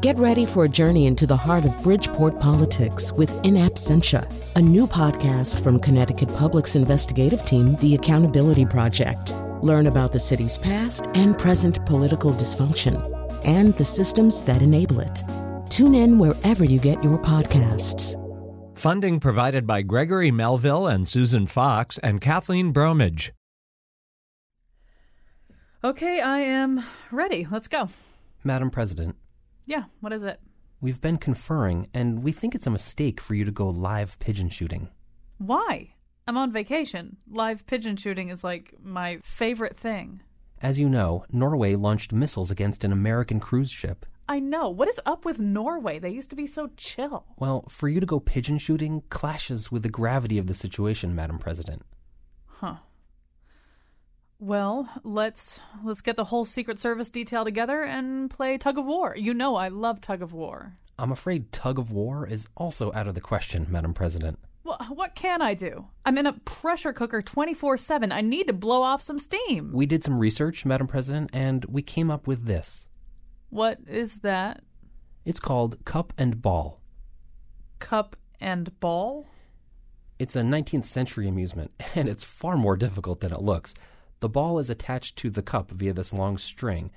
[0.00, 4.26] Get ready for a journey into the heart of Bridgeport politics with In Absentia,
[4.56, 9.34] a new podcast from Connecticut Public's investigative team, The Accountability Project.
[9.60, 12.96] Learn about the city's past and present political dysfunction
[13.44, 15.22] and the systems that enable it.
[15.68, 18.16] Tune in wherever you get your podcasts.
[18.78, 23.34] Funding provided by Gregory Melville and Susan Fox and Kathleen Bromage.
[25.84, 27.46] Okay, I am ready.
[27.50, 27.90] Let's go.
[28.42, 29.14] Madam President,
[29.66, 30.40] Yeah, what is it?
[30.80, 34.48] we've been conferring, and we think it's a mistake for you to go live pigeon
[34.48, 34.88] shooting.
[35.38, 35.94] Why?
[36.26, 37.16] I'm on vacation.
[37.30, 40.22] Live pigeon shooting is like my favorite thing.
[40.62, 44.06] As you know, Norway launched missiles against an American cruise ship.
[44.28, 44.68] I know.
[44.68, 45.98] What is up with Norway?
[45.98, 47.24] They used to be so chill.
[47.36, 51.38] Well, for you to go pigeon shooting clashes with the gravity of the situation, Madam
[51.38, 51.82] President.
[52.46, 52.76] Huh.
[54.40, 59.14] Well, let's let's get the whole Secret Service detail together and play tug of war.
[59.14, 60.78] You know I love tug of war.
[60.98, 64.38] I'm afraid tug of war is also out of the question, Madam President.
[64.64, 65.88] Well, what can I do?
[66.06, 68.12] I'm in a pressure cooker 24/7.
[68.12, 69.72] I need to blow off some steam.
[69.74, 72.86] We did some research, Madam President, and we came up with this.
[73.50, 74.62] What is that?
[75.26, 76.80] It's called Cup and Ball.
[77.78, 79.26] Cup and ball?
[80.18, 83.74] It's a 19th century amusement, and it's far more difficult than it looks.
[84.20, 86.90] The ball is attached to the cup via this long string.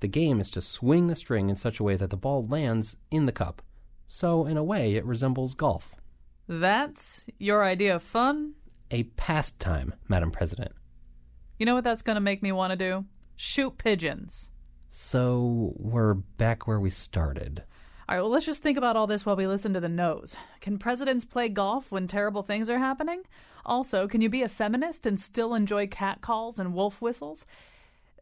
[0.00, 2.96] The game is to swing the string in such a way that the ball lands
[3.10, 3.62] in the cup.
[4.06, 5.96] So, in a way, it resembles golf.
[6.46, 8.54] That's your idea of fun?
[8.90, 10.72] A pastime, Madam President.
[11.58, 13.04] You know what that's going to make me want to do?
[13.34, 14.50] Shoot pigeons.
[14.88, 17.64] So, we're back where we started.
[18.08, 20.34] All right, well, let's just think about all this while we listen to the Nose.
[20.62, 23.24] Can presidents play golf when terrible things are happening?
[23.66, 27.44] Also, can you be a feminist and still enjoy catcalls and wolf whistles?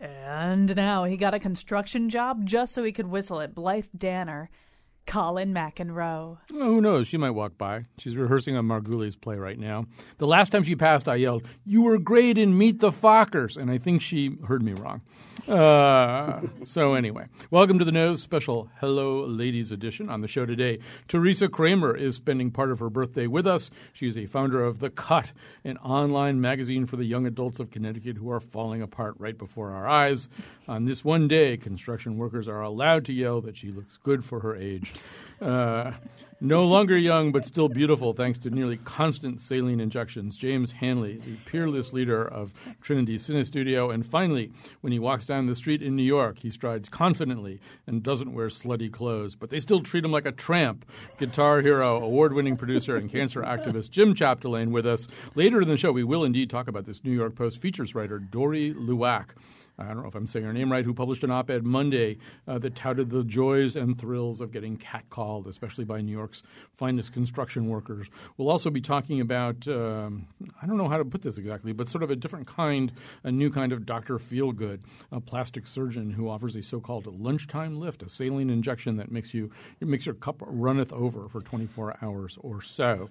[0.01, 4.51] And now he got a construction job just so he could whistle at Blythe Danner.
[5.07, 6.39] Colin McEnroe.
[6.53, 7.07] Well, who knows?
[7.07, 7.87] She might walk by.
[7.99, 9.87] She's rehearsing on Margulies' play right now.
[10.19, 13.56] The last time she passed, I yelled, You were great in Meet the Fockers.
[13.56, 15.03] And I think she heard me wrong.
[15.49, 20.11] Uh, so, anyway, welcome to the Nose special Hello Ladies edition.
[20.11, 23.71] On the show today, Teresa Kramer is spending part of her birthday with us.
[23.93, 25.31] She's a founder of The Cut,
[25.62, 29.71] an online magazine for the young adults of Connecticut who are falling apart right before
[29.71, 30.28] our eyes.
[30.67, 34.41] On this one day, construction workers are allowed to yell that she looks good for
[34.41, 34.94] her age.
[35.41, 35.93] Uh,
[36.41, 40.37] no longer young, but still beautiful, thanks to nearly constant saline injections.
[40.37, 42.53] James Hanley, the peerless leader of
[42.83, 43.93] Trinity Cinestudio.
[43.93, 44.53] And finally,
[44.83, 48.49] when he walks down the street in New York, he strides confidently and doesn't wear
[48.49, 49.35] slutty clothes.
[49.35, 50.85] But they still treat him like a tramp.
[51.17, 55.09] Guitar hero, award winning producer, and cancer activist Jim Chapdelaine with us.
[55.35, 58.19] Later in the show, we will indeed talk about this New York Post features writer,
[58.19, 59.31] Doree Lewak.
[59.78, 62.19] I don't know if I'm saying her name right, who published an op ed Monday
[62.48, 66.42] uh, that touted the joys and thrills of getting catcalled, especially by New York's
[66.72, 68.09] finest construction workers.
[68.37, 70.26] We'll also be talking about, um,
[70.62, 72.92] I don't know how to put this exactly, but sort of a different kind,
[73.25, 74.19] a new kind of Dr.
[74.19, 74.81] Feelgood,
[75.12, 79.34] a plastic surgeon who offers a so called lunchtime lift, a saline injection that makes
[79.34, 79.50] you
[79.81, 83.08] makes your cup runneth over for 24 hours or so.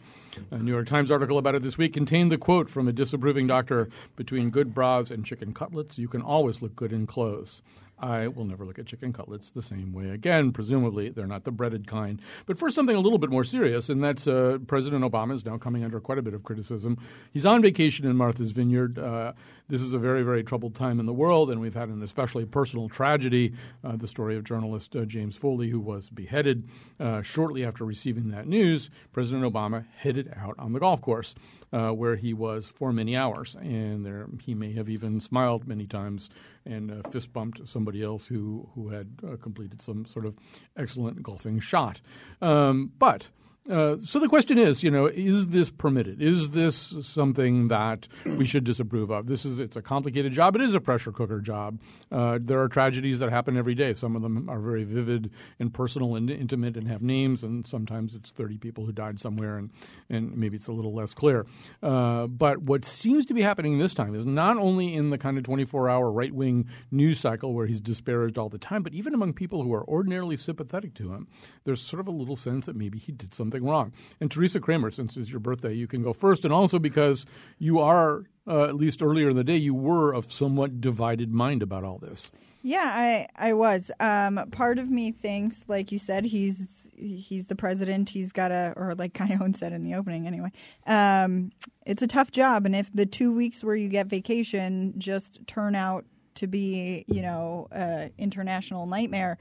[0.51, 3.47] A New York Times article about it this week contained the quote from a disapproving
[3.47, 7.61] doctor between good bras and chicken cutlets, you can always look good in clothes.
[7.97, 10.51] I will never look at chicken cutlets the same way again.
[10.51, 12.21] Presumably, they're not the breaded kind.
[12.45, 15.57] But for something a little bit more serious, and that's uh, President Obama is now
[15.57, 16.97] coming under quite a bit of criticism.
[17.31, 18.99] He's on vacation in Martha's Vineyard.
[18.99, 19.33] Uh,
[19.67, 22.45] this is a very, very troubled time in the world, and we've had an especially
[22.45, 23.53] personal tragedy
[23.83, 26.69] uh, the story of journalist uh, James Foley, who was beheaded.
[26.99, 31.33] Uh, shortly after receiving that news, President Obama headed out on the golf course,
[31.73, 33.55] uh, where he was for many hours.
[33.55, 36.29] And there, he may have even smiled many times
[36.65, 40.35] and uh, fist bumped somebody else who, who had completed some sort of
[40.77, 42.01] excellent golfing shot.
[42.41, 43.27] Um, but
[43.69, 46.21] uh, so the question is, you know, is this permitted?
[46.21, 49.25] Is this something that we should disapprove of?
[49.25, 50.55] This is it's a complicated job.
[50.55, 51.79] It is a pressure cooker job.
[52.11, 53.93] Uh, there are tragedies that happen every day.
[53.95, 58.13] Some of them are very vivid and personal and intimate and have names, and sometimes
[58.13, 59.71] it's 30 people who died somewhere, and
[60.11, 61.47] and maybe it's a little less clear.
[61.81, 65.39] Uh, but what seems to be happening this time is not only in the kind
[65.39, 69.63] of 24-hour right-wing news cycle where he's disparaged all the time, but even among people
[69.63, 71.27] who are ordinarily sympathetic to him,
[71.63, 73.92] there's sort of a little sense that maybe he did something wrong.
[74.19, 77.25] And Teresa Kramer, since it's your birthday, you can go first, and also because
[77.57, 81.63] you are, uh, at least earlier in the day, you were of somewhat divided mind
[81.63, 82.31] about all this.
[82.68, 83.92] Yeah, I I was.
[84.00, 88.10] Um, part of me thinks, like you said, he's he's the president.
[88.10, 90.52] He's got a, or like Kyone said in the opening, anyway.
[90.88, 91.52] Um,
[91.86, 95.75] it's a tough job, and if the two weeks where you get vacation just turn
[95.75, 96.06] out
[96.36, 99.38] to be, you know, uh, international nightmare,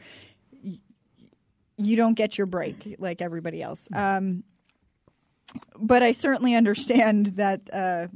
[1.76, 3.88] you don't get your break like everybody else.
[3.94, 4.44] Um,
[5.76, 8.09] but I certainly understand that uh,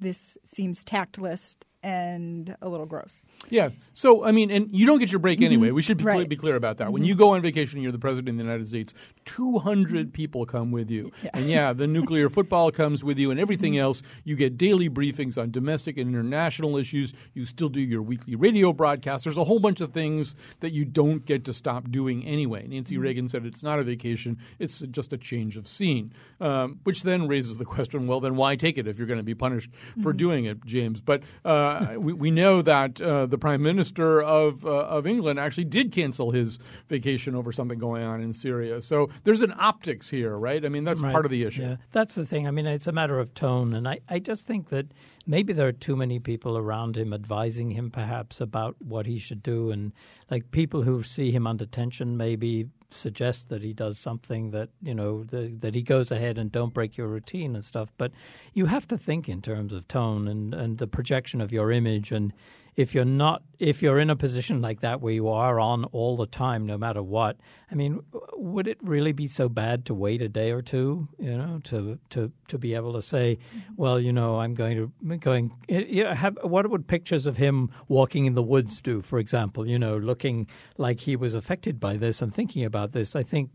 [0.00, 3.20] this seems tactless and a little gross.
[3.50, 3.70] Yeah.
[3.96, 5.70] So, I mean, and you don't get your break anyway.
[5.70, 6.28] We should be, Right.
[6.28, 6.92] be clear about that.
[6.92, 8.92] When you go on vacation and you're the president of the United States,
[9.24, 11.12] 200 people come with you.
[11.32, 14.02] And yeah, the nuclear football comes with you and everything else.
[14.24, 17.12] You get daily briefings on domestic and international issues.
[17.34, 19.24] You still do your weekly radio broadcasts.
[19.24, 22.66] There's a whole bunch of things that you don't get to stop doing anyway.
[22.66, 27.02] Nancy Reagan said it's not a vacation, it's just a change of scene, um, which
[27.02, 29.70] then raises the question well, then why take it if you're going to be punished
[30.02, 31.00] for doing it, James?
[31.00, 35.64] But uh, we, we know that uh, the Prime Minister of, uh, of England actually
[35.64, 38.80] did cancel his vacation over something going on in Syria.
[38.80, 40.64] So there's an optics here, right?
[40.64, 41.10] I mean, that's Right.
[41.12, 41.62] part of the issue.
[41.62, 42.46] Yeah, that's the thing.
[42.46, 44.86] I mean, it's a matter of tone, and I, I just think that
[45.26, 49.42] maybe there are too many people around him advising him, perhaps, about what he should
[49.42, 49.92] do, and
[50.30, 54.94] like people who see him under tension maybe suggest that he does something that you
[54.94, 57.92] know the, that he goes ahead and don't break your routine and stuff.
[57.98, 58.12] But
[58.52, 62.12] you have to think in terms of tone and and the projection of your image
[62.12, 62.32] and
[62.76, 66.16] if you're not if you're in a position like that where you are on all
[66.16, 67.36] the time no matter what
[67.70, 68.00] i mean
[68.34, 71.98] would it really be so bad to wait a day or two you know to
[72.10, 73.72] to to be able to say mm-hmm.
[73.76, 78.24] well you know i'm going to going yeah have what would pictures of him walking
[78.26, 80.46] in the woods do for example you know looking
[80.78, 83.16] like he was affected by this and thinking about this?
[83.16, 83.50] I think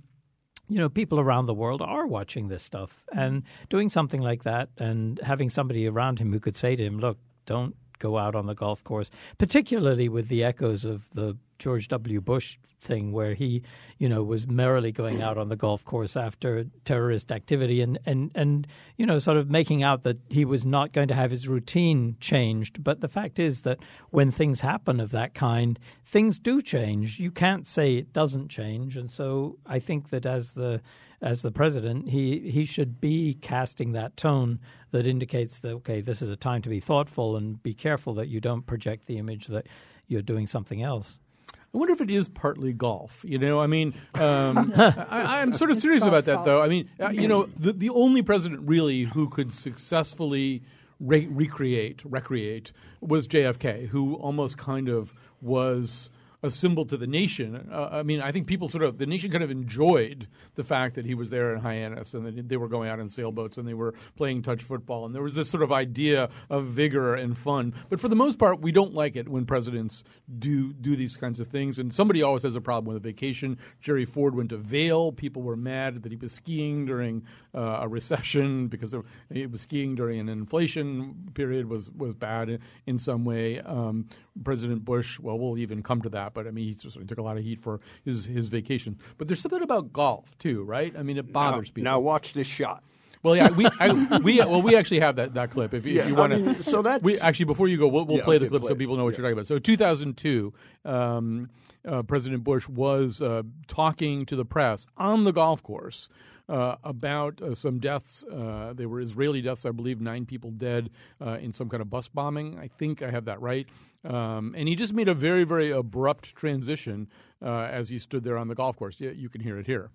[0.71, 3.65] you know, people around the world are watching this stuff and mm-hmm.
[3.69, 7.17] doing something like that and having somebody around him who could say to him, look,
[7.47, 12.21] don't go out on the golf course, particularly with the echoes of the George W.
[12.21, 13.61] Bush thing where he,
[13.97, 18.31] you know, was merrily going out on the golf course after terrorist activity and, and,
[18.33, 18.65] and
[18.95, 22.15] you know, sort of making out that he was not going to have his routine
[22.21, 22.83] changed.
[22.83, 23.79] But the fact is that
[24.09, 27.19] when things happen of that kind, things do change.
[27.19, 28.95] You can't say it doesn't change.
[28.95, 30.81] And so I think that as the
[31.21, 34.59] as the president, he, he should be casting that tone
[34.91, 38.27] that indicates that, okay, this is a time to be thoughtful and be careful that
[38.27, 39.67] you don't project the image that
[40.07, 41.19] you're doing something else.
[41.51, 43.23] I wonder if it is partly golf.
[43.27, 46.45] You know, I mean, um, I, I'm sort of serious about that, fault.
[46.45, 46.63] though.
[46.63, 50.63] I mean, uh, you know, the the only president really who could successfully
[50.99, 52.71] re- recreate, recreate,
[53.01, 56.09] was JFK, who almost kind of was
[56.41, 57.69] a symbol to the nation.
[57.71, 60.95] Uh, I mean, I think people sort of the nation kind of enjoyed the fact
[60.95, 63.67] that he was there in Hyannis and that they were going out in sailboats and
[63.67, 67.37] they were playing touch football and there was this sort of idea of vigor and
[67.37, 67.73] fun.
[67.89, 70.03] But for the most part, we don't like it when presidents
[70.37, 71.77] do do these kinds of things.
[71.77, 73.57] And somebody always has a problem with a vacation.
[73.81, 75.11] Jerry Ford went to Vail.
[75.11, 78.95] People were mad that he was skiing during uh, a recession because
[79.31, 83.59] he was skiing during an inflation period was was bad in, in some way.
[83.59, 84.07] Um,
[84.43, 87.21] President Bush, well, we'll even come to that, but I mean, he certainly took a
[87.23, 88.97] lot of heat for his his vacation.
[89.17, 90.93] But there's something about golf too, right?
[90.97, 91.83] I mean, it bothers now, people.
[91.83, 92.83] Now watch this shot.
[93.21, 95.73] Well, yeah, we I, we well we actually have that, that clip.
[95.73, 98.17] If, Yeah, you want mean, to, so that's- we actually before you go, we'll, we'll
[98.19, 98.79] Yeah, play the clip so play it.
[98.79, 99.45] people know what you're talking about.
[99.47, 100.53] So 2002,
[100.85, 101.49] um,
[101.85, 106.07] uh, President Bush was uh, talking to the press on the golf course.
[106.49, 108.23] Uh, about uh, some deaths.
[108.23, 110.89] Uh, they were Israeli deaths, I believe, nine people dead
[111.23, 112.57] uh, in some kind of bus bombing.
[112.57, 113.67] I think I have that right.
[114.03, 117.07] Um, and he just made a very, very abrupt transition
[117.39, 118.99] uh, as he stood there on the golf course.
[118.99, 119.91] Yeah, you can hear it here.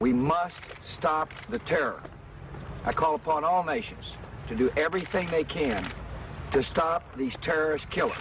[0.00, 2.00] We must stop the terror.
[2.84, 4.16] I call upon all nations
[4.46, 5.84] to do everything they can
[6.52, 8.16] to stop these terrorist killers.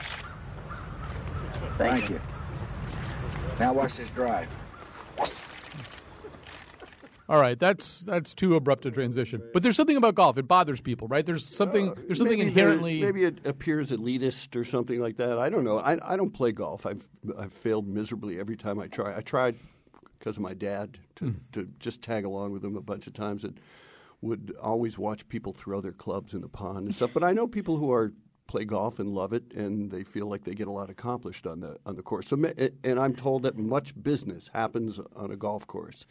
[1.78, 2.20] Thank, you.
[3.60, 4.48] Now watch this drive.
[7.34, 9.42] All right, that's that's too abrupt a transition.
[9.54, 11.26] But there's something about golf; it bothers people, right?
[11.26, 13.02] There's something there's something Uh, Maybe there- inherently.
[13.02, 15.40] maybe it appears elitist or something like that.
[15.40, 15.80] I don't know.
[15.80, 16.86] I, I don't play golf.
[16.86, 19.18] I've I've failed miserably every time I try.
[19.18, 19.56] I tried
[20.20, 21.32] because of my dad to, Hmm.
[21.54, 23.60] to just tag along with him a bunch of times and
[24.22, 27.10] would always watch people throw their clubs in the pond and stuff.
[27.16, 28.14] But I know people who are
[28.46, 31.62] play golf and love it and they feel like they get a lot accomplished on
[31.62, 32.28] the on the course.
[32.28, 32.38] So
[32.84, 36.06] and I'm told that much business happens on a golf course.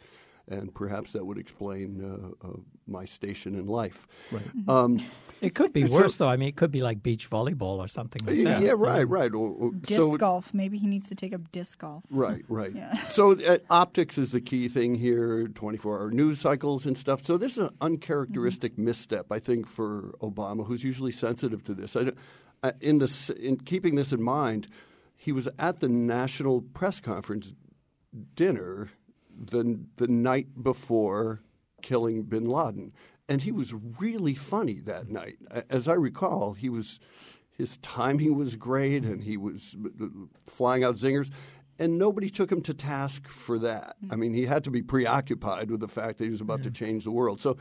[0.49, 2.51] And perhaps that would explain uh, uh,
[2.85, 4.05] my station in life.
[4.29, 4.43] Right.
[4.67, 4.99] Um,
[5.39, 6.27] It could be worse, though.
[6.27, 8.61] I mean, it could be like beach volleyball or something like yeah, that.
[8.61, 9.33] yeah, right, right.
[9.33, 10.53] Or- or- Disc so, golf.
[10.53, 12.03] Maybe he needs to take up disc golf.
[12.09, 12.75] Right, right.
[12.75, 13.07] Yeah.
[13.07, 17.25] So uh, optics is the key thing here, 24-hour news cycles and stuff.
[17.25, 21.95] So this is an uncharacteristic misstep, I think, for Obama, who's usually sensitive to this.
[21.95, 22.17] I, don't-
[22.63, 24.67] uh, in, this in keeping this in mind,
[25.15, 27.53] he was at the national press conference
[28.35, 28.89] dinner
[29.37, 31.41] the, the night before
[31.81, 32.93] killing bin Laden.
[33.29, 35.37] And he was really funny that night.
[35.69, 36.99] As I recall, he was
[37.55, 40.05] his timing was great and he was uh,
[40.47, 41.29] flying out zingers.
[41.79, 43.95] and nobody took him to task for that.
[44.11, 46.71] I mean, he had to be preoccupied with the fact that he was about to
[46.71, 47.41] change the world.
[47.41, 47.57] So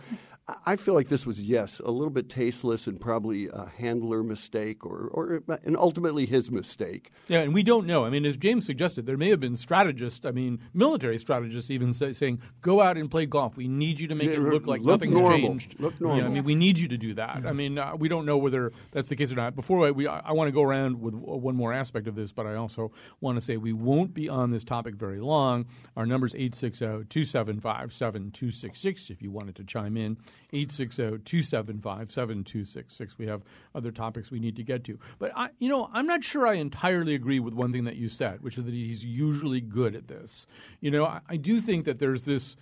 [0.66, 4.84] I- feel like this was, yes, a little bit tasteless and probably a handler mistake
[4.84, 7.12] or, or and ultimately his mistake.
[7.28, 8.04] Yeah, and we don't know.
[8.04, 11.92] I mean, as James suggested, there may have been strategists, I mean, military strategists even
[11.92, 13.56] say, saying, go out and play golf.
[13.56, 15.38] We need you to make Yeah, it look like look nothing's normal.
[15.38, 15.78] changed.
[15.78, 17.44] Look Yeah, I mean, we need you to do that.
[17.46, 19.54] I mean, uh, we don't know whether that's the case or not.
[19.54, 22.32] Before I, we, I, I want to go around with one more aspect of this,
[22.32, 25.66] but I also want to say we won't be on this topic very long.
[25.96, 30.16] Our number is 860 275 7266 if you wanted to chime in.
[30.52, 33.18] 860 275 7266.
[33.18, 33.42] We have
[33.74, 34.98] other topics we need to get to.
[35.18, 38.08] But, I, you know, I'm not sure I entirely agree with one thing that you
[38.08, 40.46] said, which is that he's usually good at this.
[40.80, 42.56] You know, I, I do think that there's this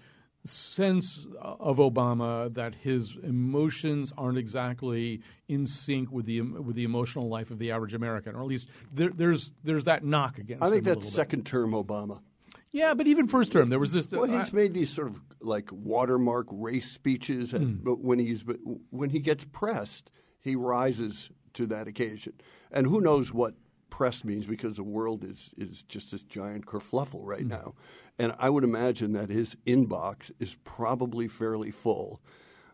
[0.44, 7.28] sense of Obama that his emotions aren't exactly in sync with the with the emotional
[7.28, 10.62] life of the average American, or at least there, there's there's that knock against.
[10.62, 12.20] I think that's second term Obama.
[12.72, 14.10] Yeah, but even first term, there was this.
[14.10, 17.84] Well, I- he's uh, made these sort of like watermark race speeches, and hmm.
[17.84, 18.58] but when he's but
[18.90, 20.10] when he gets pressed,
[20.40, 22.34] he rises to that occasion.
[22.70, 23.54] And who knows what
[23.90, 27.48] press means because the world is is just this giant kerfluffle right hmm.
[27.48, 27.74] now.
[28.18, 32.20] And I would imagine that his inbox is probably fairly full.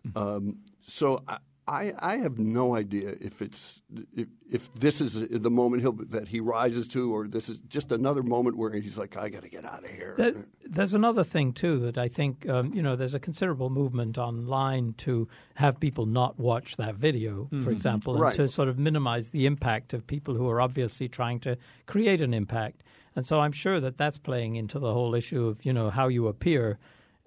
[0.02, 0.18] Hmm.
[0.18, 3.82] Um, so I, I, I have no idea if it's
[4.14, 7.90] if, if this is the moment he'll that he rises to, or this is just
[7.90, 10.14] another moment where he's like, I got to get out of here.
[10.16, 12.94] There- there's another thing too that I think um, you know.
[12.96, 18.22] There's a considerable movement online to have people not watch that video, for example, and
[18.22, 18.34] Right.
[18.36, 21.56] to sort of minimize the impact of people who are obviously trying to
[21.86, 22.82] create an impact.
[23.14, 26.08] And so I'm sure that that's playing into the whole issue of you know how
[26.08, 26.78] you appear.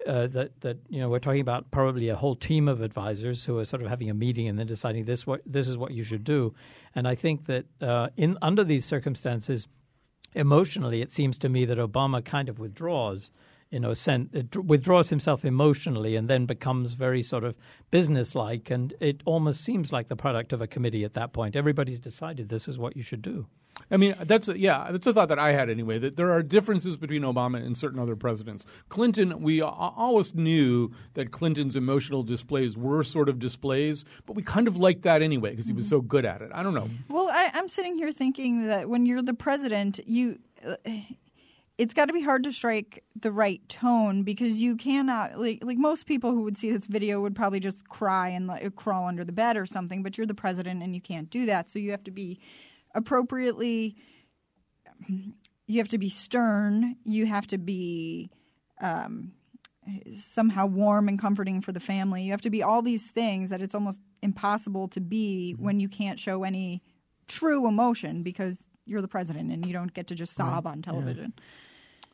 [0.06, 3.58] Uh, that that you know we're talking about probably a whole team of advisors who
[3.58, 6.02] are sort of having a meeting and then deciding this what this is what you
[6.02, 6.54] should do,
[6.94, 9.68] and I think that uh, in under these circumstances,
[10.34, 13.30] emotionally, it seems to me that Obama kind of withdraws,
[13.70, 17.56] you know, sent, withdraws himself emotionally and then becomes very sort of
[17.90, 18.70] businesslike.
[18.70, 21.56] And it almost seems like the product of a committee at that point.
[21.56, 23.46] Everybody's decided this is what you should do.
[23.90, 25.98] I mean, that's a, yeah, that's a thought that I had anyway.
[25.98, 28.64] That there are differences between Obama and certain other presidents.
[28.88, 34.68] Clinton, we always knew that Clinton's emotional displays were sort of displays, but we kind
[34.68, 36.50] of liked that anyway because he was so good at it.
[36.54, 36.88] I don't know.
[37.08, 40.38] Well, I, I'm sitting here thinking that when you're the president, you.
[40.64, 40.76] Uh,
[41.78, 45.78] it's got to be hard to strike the right tone because you cannot like like
[45.78, 49.24] most people who would see this video would probably just cry and like, crawl under
[49.24, 51.90] the bed or something but you're the president and you can't do that so you
[51.90, 52.38] have to be
[52.94, 53.96] appropriately
[55.66, 58.30] you have to be stern you have to be
[58.80, 59.32] um,
[60.16, 63.60] somehow warm and comforting for the family you have to be all these things that
[63.62, 66.82] it's almost impossible to be when you can't show any
[67.28, 71.32] true emotion because you're the president and you don't get to just sob on television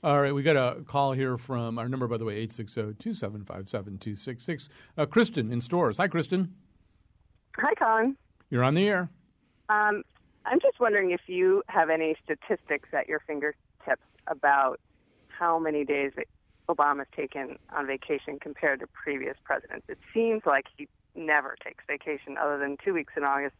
[0.05, 3.69] All right, we got a call here from our number, by the way, 860 275
[3.69, 4.69] 7266.
[5.11, 5.97] Kristen in Storrs.
[5.97, 6.55] Hi, Kristen.
[7.57, 8.17] Hi, Colin.
[8.51, 9.09] You're on the air.
[9.69, 10.03] Um,
[10.47, 14.79] I'm just wondering if you have any statistics at your fingertips about
[15.29, 16.27] how many days that
[16.69, 19.87] Obama's taken on vacation compared to previous presidents.
[19.89, 23.57] It seems like he never takes vacation other than two weeks in August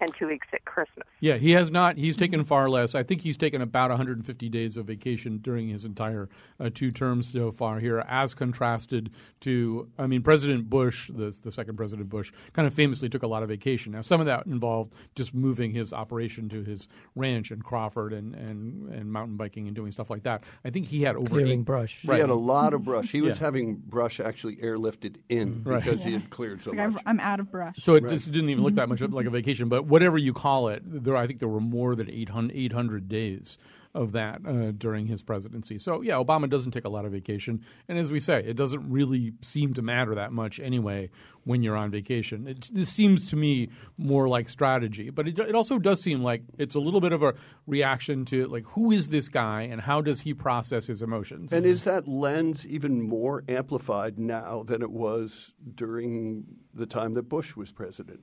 [0.00, 1.06] and two weeks at Christmas.
[1.20, 1.96] Yeah, he has not.
[1.96, 2.94] He's taken far less.
[2.94, 6.28] I think he's taken about 150 days of vacation during his entire
[6.60, 9.10] uh, two terms so far here, as contrasted
[9.40, 13.26] to, I mean, President Bush, the, the second President Bush, kind of famously took a
[13.26, 13.92] lot of vacation.
[13.92, 18.34] Now, some of that involved just moving his operation to his ranch in Crawford and,
[18.34, 20.44] and, and mountain biking and doing stuff like that.
[20.64, 22.00] I think he had over Clearing eight, brush.
[22.02, 23.10] He had a lot of brush.
[23.10, 23.46] He was Yeah.
[23.46, 25.82] Having brush actually airlifted in Right.
[25.82, 27.02] because he had cleared so like much.
[27.06, 29.30] I'm, I'm out of brush So it just didn't even look that much like a
[29.30, 29.68] vacation.
[29.68, 33.58] But whatever you call it, there I think there were more than 800, 800 days
[33.96, 35.78] of that uh, during his presidency.
[35.78, 38.90] So yeah, Obama doesn't take a lot of vacation, and as we say, it doesn't
[38.90, 41.08] really seem to matter that much anyway
[41.44, 42.46] when you're on vacation.
[42.46, 46.42] It this seems to me more like strategy, but it, it also does seem like
[46.58, 47.34] it's a little bit of a
[47.66, 51.52] reaction to like who is this guy and how does he process his emotions?
[51.52, 57.22] And is that lens even more amplified now than it was during the time that
[57.22, 58.20] Bush was president,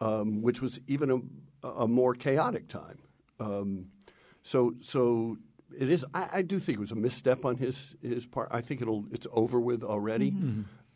[0.00, 1.10] um, which was even
[1.62, 2.98] a, a more chaotic time?
[3.38, 3.86] Um,
[4.42, 5.36] so, so
[5.78, 6.04] it is.
[6.14, 8.48] I, I do think it was a misstep on his his part.
[8.50, 10.30] I think it'll it's over with already.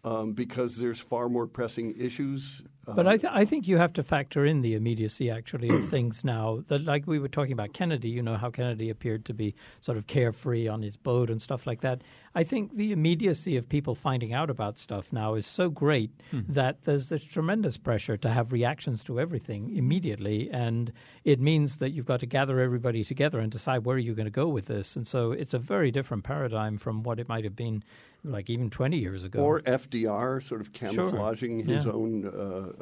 [0.04, 3.92] Um, because there's far more pressing issues But I, um, th- I think you have
[3.94, 6.62] to factor in the immediacy, actually, of things now.
[6.68, 9.98] That, like we were talking about Kennedy, you know, how Kennedy appeared to be sort
[9.98, 12.02] of carefree on his boat and stuff like that.
[12.34, 16.40] I think the immediacy of people finding out about stuff now is so great hmm.
[16.48, 20.50] that there's this tremendous pressure to have reactions to everything immediately.
[20.50, 24.26] And it means that you've got to gather everybody together and decide where you're going
[24.26, 24.96] to go with this.
[24.96, 27.84] And so it's a very different paradigm from what it might have been
[28.24, 29.40] like even 20 years ago.
[29.40, 31.92] Or FDR sort of camouflaging his Yeah.
[31.92, 32.30] own, uh,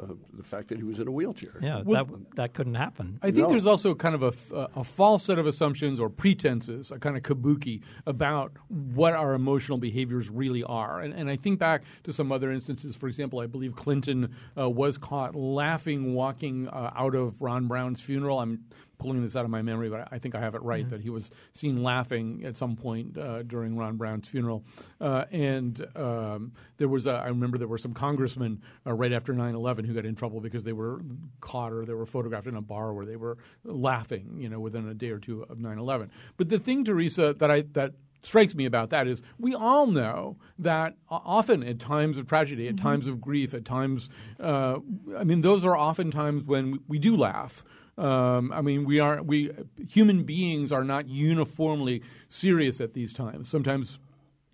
[0.03, 1.59] uh, the fact that he was in a wheelchair.
[1.61, 3.19] yeah, Well- that, that couldn't happen.
[3.21, 3.49] I think No.
[3.49, 7.23] there's also kind of a, a false set of assumptions or pretenses, a kind of
[7.23, 11.01] kabuki about what our emotional behaviors really are.
[11.01, 12.95] And, and I think back to some other instances.
[12.95, 18.01] For example, I believe Clinton uh, was caught laughing walking uh, out of Ron Brown's
[18.01, 18.39] funeral.
[18.39, 18.63] I'm
[18.97, 21.09] pulling this out of my memory, but I think I have it right that he
[21.09, 24.63] was seen laughing at some point uh, during Ron Brown's funeral.
[25.01, 29.33] Uh, and um, there was, a, I remember there were some congressmen uh, right after
[29.33, 31.01] 9 11 who got in trouble because they were
[31.41, 34.87] caught or they were photographed in a bar where they were laughing, you know, within
[34.87, 36.11] a day or two of 9 11.
[36.37, 40.37] But the thing, Teresa, that I, that strikes me about that is we all know
[40.57, 44.09] that often at times of tragedy, at times of grief, at times,
[44.39, 44.77] uh,
[45.17, 47.63] I mean, those are often times when we, we do laugh.
[47.97, 49.51] Um, I mean, we are we
[49.87, 53.49] human beings are not uniformly serious at these times.
[53.49, 53.99] Sometimes,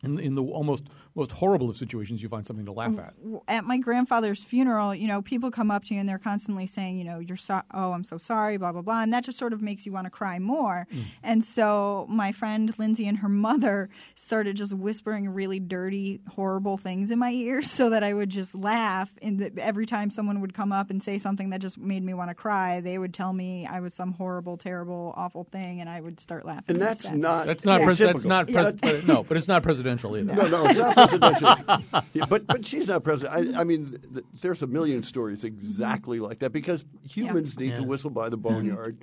[0.04, 0.84] in, in the almost
[1.16, 3.14] most horrible of situations, you find something to laugh at.
[3.48, 6.98] at my grandfather's funeral, you know, people come up to you and they're constantly saying,
[6.98, 9.54] you know, you're so- oh, I'm so sorry, blah blah blah, and that just sort
[9.54, 10.88] of makes you want to cry more.
[10.94, 11.04] Mm.
[11.24, 17.12] And so my friend Lindsay and her mother started just whispering really dirty, horrible things
[17.12, 19.12] in my ears, so that I would just laugh.
[19.22, 22.30] And every time someone would come up and say something that just made me want
[22.30, 26.00] to cry, they would tell me I was some horrible, terrible, awful thing, and I
[26.02, 26.76] would start laughing.
[26.76, 27.20] And that's instead.
[27.20, 30.34] not That's not pres- that's not pres- but- no, but it's not presidential either.
[30.34, 32.04] No, no, it's not presidential.
[32.14, 33.56] Yeah, but but she's not president.
[33.56, 36.28] I, I mean, th- there's a million stories exactly mm-hmm.
[36.28, 38.98] like that because humans need to whistle by the boneyard.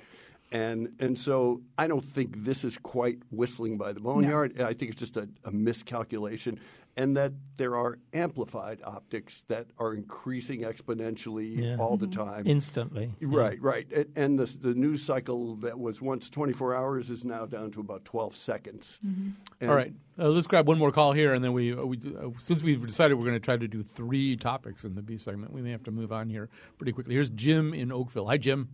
[0.51, 4.59] And and so I don't think this is quite whistling by the boneyard.
[4.61, 6.59] I think it's just a, a miscalculation,
[6.97, 11.77] and that there are amplified optics that are increasing exponentially Yeah.
[11.77, 12.43] all the time.
[12.47, 13.13] Instantly.
[13.21, 13.87] Right, right.
[13.93, 17.79] And- And the, the news cycle that was once 24 hours is now down to
[17.79, 18.99] about 12 seconds.
[19.03, 21.97] And- All right, uh, let's grab one more call here, and then we, uh, we
[22.19, 25.17] uh, since we've decided we're going to try to do three topics in the B
[25.17, 27.13] segment, we may have to move on here pretty quickly.
[27.13, 28.25] Here's Jim in Oakville.
[28.27, 28.69] Hi, Jim.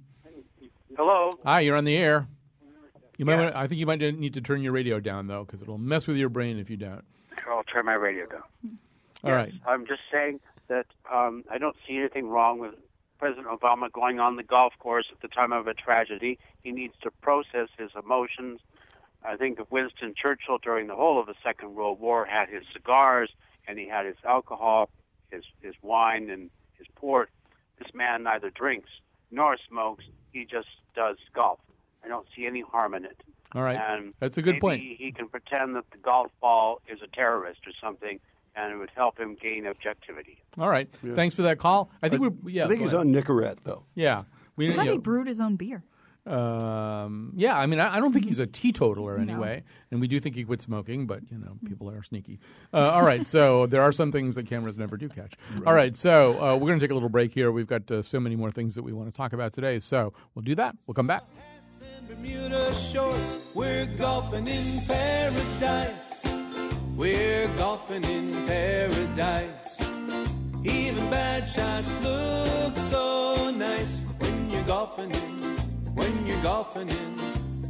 [0.96, 1.38] Hello.
[1.46, 2.28] Hi, you're on the air.
[3.18, 3.34] You might.
[3.34, 3.40] Yeah.
[3.46, 6.08] Wanna, I think you might need to turn your radio down though, because it'll mess
[6.08, 7.04] with your brain if you don't.
[7.48, 8.44] I'll turn my radio down.
[9.24, 9.54] All Yes, right.
[9.68, 12.74] I'm just saying that um, I don't see anything wrong with
[13.20, 16.40] President Obama going on the golf course at the time of a tragedy.
[16.64, 18.60] He needs to process his emotions.
[19.24, 22.64] I think of Winston Churchill during the whole of the Second World War had his
[22.74, 23.30] cigars
[23.68, 24.90] and he had his alcohol,
[25.32, 27.30] his his wine and his port.
[27.80, 28.90] This man neither drinks
[29.32, 30.04] nor smokes.
[30.34, 31.60] He just does golf.
[32.04, 33.22] I don't see any harm in it.
[33.56, 33.80] All right.
[33.80, 34.82] And That's a good maybe point.
[34.82, 38.20] He can pretend that the golf ball is a terrorist or something,
[38.56, 40.42] and it would help him gain objectivity.
[40.58, 40.90] All right.
[40.92, 41.92] Thanks for that call.
[42.02, 42.50] I think we're.
[42.50, 42.66] Yeah.
[42.66, 43.08] I think he's ahead.
[43.08, 43.84] on Nicorette, though.
[43.96, 44.24] Yeah.
[44.56, 44.68] We.
[44.68, 45.84] What you about he brewed his own beer?
[46.26, 50.22] Um, yeah, I mean, I, I don't think he's a teetotaler anyway, and we do
[50.22, 52.40] think he quit smoking, but you know, people are sneaky.
[52.74, 55.34] Uh, all right, so there are some things that cameras never do catch.
[55.68, 57.52] All right, so uh, we're going to take a little break here.
[57.52, 60.14] We've got uh, so many more things that we want to talk about today, so
[60.34, 60.78] we'll do that.
[60.88, 61.24] We'll come back.
[62.08, 66.26] Bermuda shorts, we're golfing in paradise.
[66.96, 69.82] We're golfing in paradise.
[70.64, 75.56] Even bad shots look so nice when you're golfing in,
[75.96, 77.18] when you're golfing in,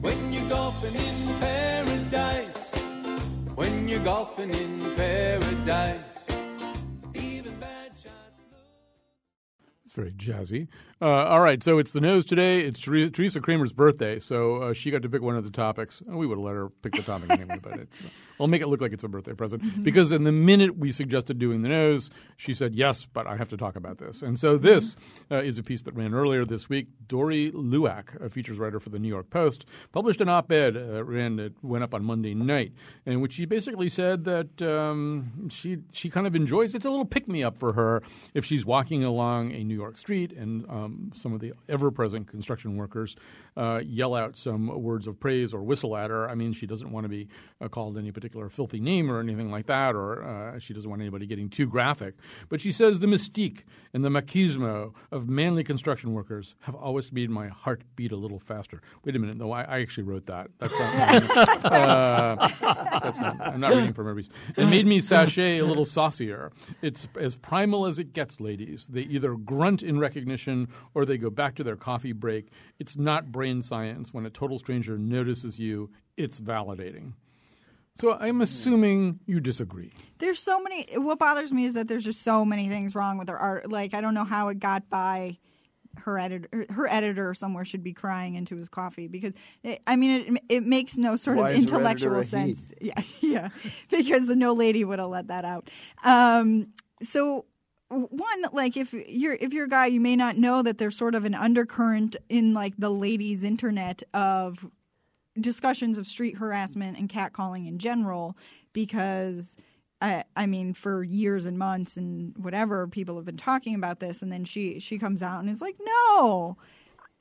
[0.02, 2.76] when you're golfing in paradise.
[3.56, 6.12] When you're golfing in paradise.
[9.94, 10.70] It's very jazzy.
[11.00, 12.62] Uh, all right, so it's the nose today.
[12.62, 16.02] It's Teresa Kramer's birthday, so uh, she got to pick one of the topics.
[16.10, 18.04] Uh, We would have let her pick the topic anyway, but it's,
[18.40, 19.84] I'll make it look like it's a birthday present.
[19.84, 23.50] Because in the minute we suggested doing the nose, she said, yes, but I have
[23.50, 24.22] to talk about this.
[24.22, 24.96] And so this
[25.30, 26.88] uh, is a piece that ran earlier this week.
[27.08, 31.38] Doree Lewak, a features writer for the New York Post, published an op-ed, uh, ran,
[31.38, 32.72] it went up on Monday night,
[33.06, 37.06] in which she basically said that um, she, she kind of enjoys, it's a little
[37.06, 38.02] pick-me-up for her
[38.34, 42.78] if she's walking along a New York street and um, some of the ever-present construction
[42.78, 43.15] workers
[43.58, 46.30] uh, yell out some words of praise or whistle at her.
[46.30, 47.28] I mean, she doesn't want to be
[47.62, 51.02] uh, called any particular filthy name or anything like that, or uh, she doesn't want
[51.02, 52.15] anybody getting too graphic.
[52.50, 57.30] But she says the mystique and the machismo of manly construction workers have always made
[57.30, 58.82] my heart beat a little faster.
[59.04, 59.52] Wait a minute, though.
[59.52, 60.50] I, I actually wrote that.
[60.60, 61.65] That's not.
[61.65, 62.36] uh,
[63.02, 63.41] that's not.
[63.41, 64.26] I'm not reading from every.
[64.58, 66.52] It made me sashay a little saucier.
[66.82, 68.88] It's as primal as it gets, ladies.
[68.88, 72.50] They either grunt grunt in recognition or they go back to their coffee break.
[72.80, 74.14] It's not brain science.
[74.14, 77.14] When a total stranger notices you, it's validating.
[77.96, 79.92] So I'm assuming you disagree.
[80.18, 80.88] There's so many.
[80.96, 83.72] What bothers me is that there's just so many things wrong with her art.
[83.72, 85.38] Like I don't know how it got by
[85.98, 86.66] her editor.
[86.72, 90.44] Her editor somewhere should be crying into his coffee because it, I mean it.
[90.50, 92.66] It makes no sort Why of is her editor intellectual sense.
[92.82, 93.50] Yeah, yeah,
[93.92, 95.70] because no lady would have let that out.
[96.04, 97.46] Um, so
[97.94, 101.16] one like if you're if you're a guy you may not know that there's sort
[101.16, 104.66] of an undercurrent in like the ladies internet of
[105.40, 108.38] discussions of street harassment and catcalling in general
[108.74, 109.56] because
[110.02, 114.22] I, I mean for years and months and whatever people have been talking about this
[114.22, 116.58] and then she she comes out and is like no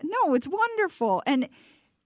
[0.02, 1.22] no it's wonderful.
[1.26, 1.48] And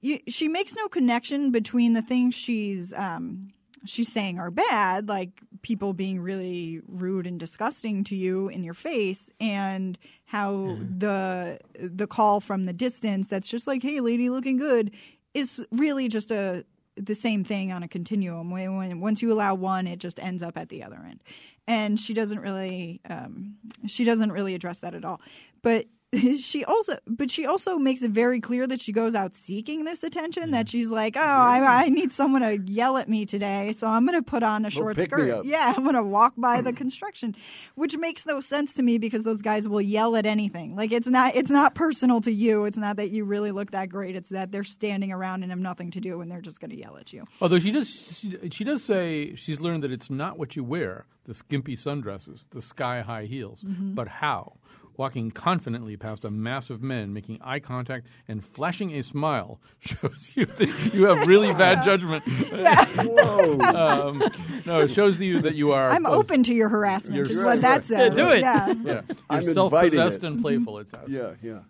[0.01, 3.53] you, she makes no connection between the things she's um,
[3.85, 8.75] she's saying are bad, like people being really rude and disgusting to you in your
[8.75, 14.57] face, and how the the call from the distance that's just like, "Hey, lady, looking
[14.57, 14.91] good,"
[15.35, 16.65] is really just a
[16.97, 18.51] the same thing on a continuum.
[18.51, 21.23] When, when once you allow one, it just ends up at the other end,
[21.67, 25.21] and she doesn't really um, she doesn't really address that at all.
[25.63, 25.87] But
[26.41, 30.03] she also but she also makes it very clear that she goes out seeking this
[30.03, 30.71] attention that mm.
[30.71, 34.19] she's like oh I, I need someone to yell at me today so i'm going
[34.19, 35.45] to put on a short skirt.
[35.45, 37.35] yeah i'm going to walk by the construction
[37.75, 40.77] which makes no sense to me because those guys will yell at anything.
[40.77, 42.65] Like it's not it's not personal to you.
[42.65, 44.17] It's not that you really look that great.
[44.17, 46.79] It's that they're standing around and have nothing to do and they're just going to
[46.79, 47.25] yell at you.
[47.41, 51.07] Although she does, she, she does say she's learned that it's not what you wear,
[51.25, 53.95] the skimpy sundresses, the sky high heels, mm-hmm.
[53.95, 54.55] but how.
[54.99, 60.33] Walking confidently past a mass of men, making eye contact and flashing a smile shows
[60.35, 62.25] you that you have really bad judgment.
[62.27, 63.59] Whoa.
[63.61, 64.23] um,
[64.65, 65.91] no, it shows you that you are.
[65.91, 67.85] i'm both- open to your harassment You're is right, what that right.
[67.85, 68.41] says do it.
[68.41, 70.25] yeah Yeah, you're I'm self-possessed it.
[70.25, 70.79] and playful.
[70.79, 71.09] It says.
[71.09, 71.61] yeah, yeah.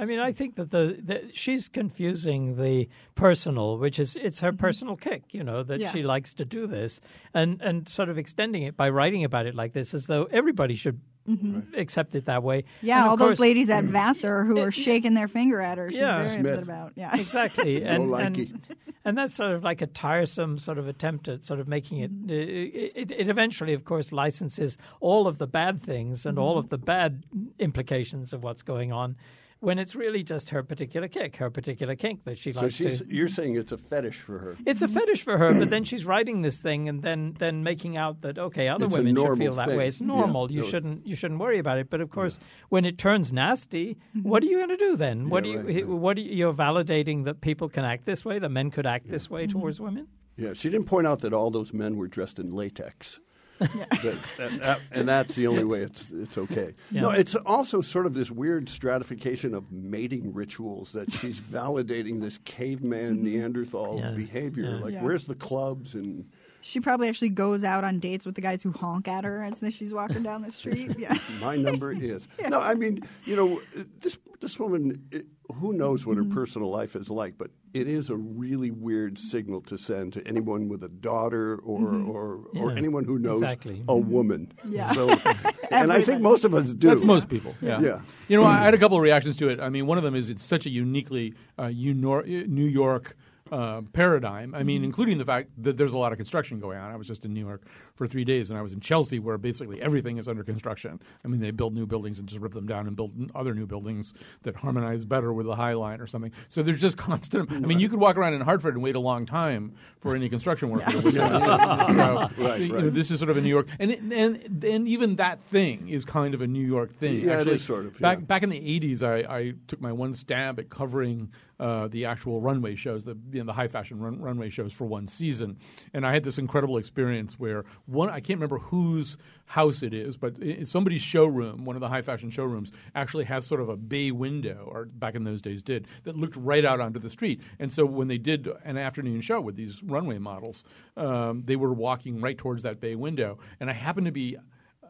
[0.00, 4.52] I mean, I think that the, the she's confusing the personal, which is it's her
[4.52, 5.90] personal kick, you know, that Yeah.
[5.90, 7.00] she likes to do this,
[7.34, 10.76] and and sort of extending it by writing about it like this, as though everybody
[10.76, 11.74] should Mm-hmm.
[11.78, 12.64] accept it that way.
[12.80, 13.88] Yeah, And of all those ladies at mm.
[13.88, 15.90] Vassar who are shaking their finger at her.
[15.90, 16.22] She's Yeah.
[16.22, 16.46] very Smith.
[16.46, 16.92] upset about.
[16.96, 18.50] Yeah, Exactly, and, likey.
[18.50, 18.60] and
[19.04, 22.12] and that's sort of like a tiresome sort of attempt at sort of making it.
[22.12, 22.30] Mm-hmm.
[22.30, 26.58] It, it, it eventually, of course, licenses all of the bad things and all mm-hmm.
[26.58, 27.24] of the bad
[27.58, 29.16] implications of what's going on,
[29.60, 33.00] when it's really just her particular kick, her particular kink that she So likes she's,
[33.00, 33.14] to.
[33.14, 34.56] you're saying it's a fetish for her.
[34.64, 37.96] It's a fetish for her, but then she's writing this thing and then then making
[37.96, 39.78] out that okay, other It's women should normal feel that thing.
[39.78, 39.88] way.
[39.88, 40.50] It's Yeah, normal.
[40.52, 40.66] you no.
[40.68, 41.90] shouldn't you shouldn't worry about it.
[41.90, 44.28] But of course, when it turns nasty, mm-hmm.
[44.28, 45.28] what are you going to do then?
[45.28, 45.88] What Yeah, do you right, right.
[45.88, 49.08] what are you, you're validating that people can act this way, that men could act
[49.08, 49.58] this way mm-hmm.
[49.58, 50.06] towards women?
[50.36, 53.18] Yeah, she didn't point out that all those men were dressed in latex.
[53.58, 53.90] That-
[54.38, 56.74] that- that- and that's the only way it's it's okay.
[56.90, 62.38] No, it's also sort of this weird stratification of mating rituals that she's validating this
[62.44, 63.24] caveman mm-hmm.
[63.24, 64.76] Neanderthal Yeah, behavior.
[64.76, 64.84] yeah.
[64.84, 65.02] Like, Yeah.
[65.02, 66.26] where's the clubs and
[66.60, 69.62] she probably actually goes out on dates with the guys who honk at her as
[69.72, 70.90] she's walking down the street.
[70.98, 72.60] Yeah, my number is no.
[72.60, 73.60] I mean, you know,
[74.00, 75.04] this this woman.
[75.10, 75.26] It,
[75.60, 76.34] who knows what her Mm-hmm.
[76.34, 77.38] personal life is like?
[77.38, 81.94] But it is a really weird signal to send to anyone with a daughter or
[81.94, 83.82] or, or Yeah, anyone who knows exactly.
[83.88, 84.52] a woman.
[84.58, 84.74] Mm-hmm.
[84.74, 84.86] Yeah.
[84.88, 85.08] So,
[85.70, 86.88] and I think most of us do.
[86.88, 87.54] That's most people.
[87.62, 87.80] Yeah.
[87.80, 88.00] Yeah.
[88.28, 89.58] You know, I had a couple of reactions to it.
[89.60, 93.16] I mean, one of them is it's such a uniquely uh, New York
[93.52, 94.54] uh, paradigm.
[94.54, 96.90] I mean, including the fact that there's a lot of construction going on.
[96.90, 97.62] I was just in New York
[97.94, 101.00] for three days, and I was in Chelsea, where basically everything is under construction.
[101.24, 103.66] I mean, they build new buildings and just rip them down and build other new
[103.66, 106.32] buildings that harmonize better with the High Line or something.
[106.48, 107.50] So there's just constant.
[107.52, 110.28] I mean, you could walk around in Hartford and wait a long time for any
[110.28, 111.12] construction worker to.
[111.12, 112.94] So, Right, you know, right.
[112.94, 116.04] this is sort of a New York, and it- and and even that thing is
[116.04, 117.20] kind of a New York thing.
[117.24, 120.14] Yeah, Actually, is sort of, Back back in the '80s, I, I took my one
[120.14, 124.20] stab at covering uh, the actual runway shows, the you know, the high fashion run,
[124.20, 125.56] runway shows for one season,
[125.92, 129.16] and I had this incredible experience where one I can't remember whose
[129.46, 133.60] house it is, but somebody's showroom, one of the high fashion showrooms, actually has sort
[133.60, 136.98] of a bay window, or back in those days did, that looked right out onto
[136.98, 137.40] the street.
[137.58, 140.64] And so when they did an afternoon show with these runway models,
[140.96, 144.36] um, they were walking right towards that bay window, and I happened to be.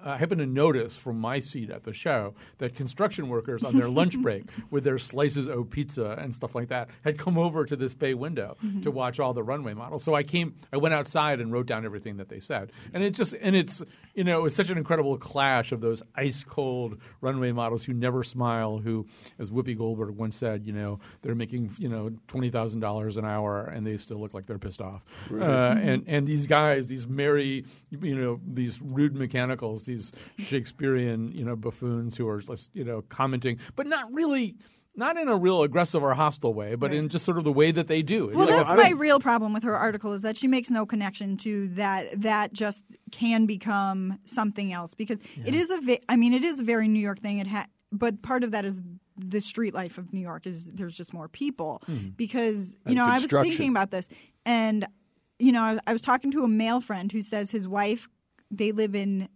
[0.04, 3.88] I happened to notice from my seat at the show that construction workers on their
[3.88, 7.76] lunch break with their slices of pizza and stuff like that had come over to
[7.76, 10.04] this bay window to watch all the runway models.
[10.04, 13.14] So I came, I went outside and wrote down everything that they said, and it
[13.14, 13.82] just and it's
[14.14, 17.92] you know it was such an incredible clash of those ice cold runway models who
[17.92, 19.06] never smile, who,
[19.38, 23.24] as Whoopi Goldberg once said, you know they're making you know twenty thousand dollars an
[23.24, 27.06] hour and they still look like they're pissed off, uh, and and these guys, these
[27.06, 30.12] merry, you know, these rude mechanicals these
[30.58, 32.40] Shakespearean, you know, buffoons who are,
[32.72, 34.56] you know, commenting, but not really.
[34.96, 37.70] Not in a real aggressive or hostile way, but in just sort of the way
[37.70, 38.30] that they do.
[38.30, 40.86] It's Well, like that's my real problem with her article is that she makes no
[40.86, 42.20] connection to that.
[42.22, 45.80] That just can become something else because it is a.
[45.80, 47.38] ve- I mean, it is a very New York thing.
[47.38, 48.82] It ha- but part of that is
[49.16, 52.16] the street life of New York is there's just more people Mhm.
[52.16, 54.08] because you And know I was thinking about this
[54.44, 54.84] and
[55.38, 58.08] you know I, I was talking to a male friend who says his wife
[58.50, 59.28] they live in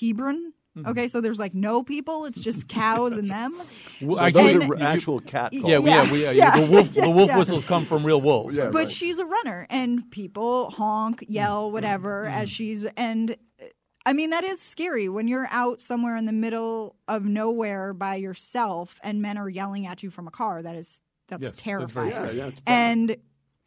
[0.00, 0.52] Hebron.
[0.76, 0.88] Mm-hmm.
[0.88, 3.54] Okay, so there's like no people; it's just cows and them.
[4.02, 5.64] Well, So I those can't- are actual cat calls.
[5.64, 6.60] Yeah, we- yeah, we, uh, Yeah.
[6.60, 7.38] the wolf, the wolf Yeah.
[7.38, 8.58] whistles come from real wolves.
[8.72, 11.26] but she's a runner, and people honk, Mm.
[11.30, 13.30] yell, whatever as she's and.
[13.60, 13.64] uh,
[14.08, 18.14] I mean that is scary when you're out somewhere in the middle of nowhere by
[18.14, 20.62] yourself and men are yelling at you from a car.
[20.62, 22.10] That is that's Yes, that's terrifying.
[22.12, 22.36] very scary.
[22.38, 23.16] Yeah, yeah, and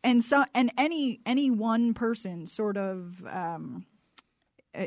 [0.02, 3.86] and so and any any one person sort of um,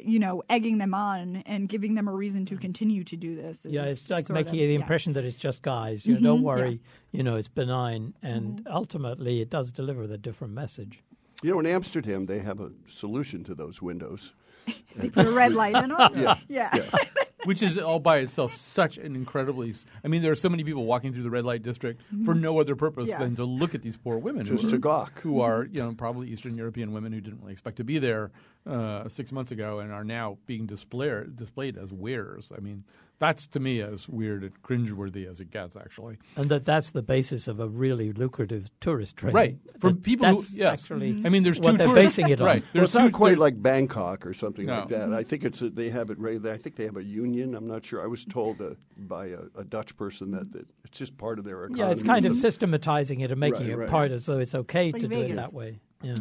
[0.02, 3.66] you know egging them on and giving them a reason to continue to do this.
[3.68, 4.80] Yeah, it's like making of- you the yeah.
[4.80, 6.06] impression that it's just guys.
[6.06, 6.46] You know, Mhm, don't yeah.
[6.46, 6.80] worry.
[7.12, 11.02] You know, it's benign, and ultimately, it does deliver the different message.
[11.42, 14.32] You know, in Amsterdam, they have a solution to those windows.
[14.96, 16.12] They put a red light in them.
[16.16, 16.36] Yeah.
[16.48, 16.70] yeah.
[17.44, 19.74] Which is all by itself such an incredibly.
[20.04, 22.60] I mean, there are so many people walking through the red light district for no
[22.60, 23.18] other purpose Yeah.
[23.18, 25.20] than to look at these poor women, Just who to are, gawk.
[25.20, 28.30] who are you know probably Eastern European women who didn't really expect to be there
[28.66, 32.52] uh, six months ago and are now being displayed displayed as wares.
[32.56, 32.84] I mean,
[33.22, 36.18] that's to me as weird and cringeworthy as it gets, actually.
[36.36, 39.32] And that that's the basis of a really lucrative tourist trade.
[39.34, 39.56] Right.
[39.78, 40.82] For That- people who- that's yes.
[40.82, 42.46] actually I mean, there's what two they're tourists- basing it on.
[42.46, 42.62] Right.
[42.62, 44.80] Well, There's it's not quite there's- like Bangkok or something No.
[44.80, 45.12] like that.
[45.12, 46.44] I think it's a, they have it right.
[46.44, 47.54] I think they have a union.
[47.54, 48.02] I'm not sure.
[48.02, 51.44] I was told uh, by a, a Dutch person that, that it's just part of
[51.44, 51.80] their economy.
[51.80, 53.88] Yeah, it's kind of systematizing it and making Right, it right.
[53.88, 55.78] part as though it's okay It's like to do it that way.
[56.02, 56.14] Yeah.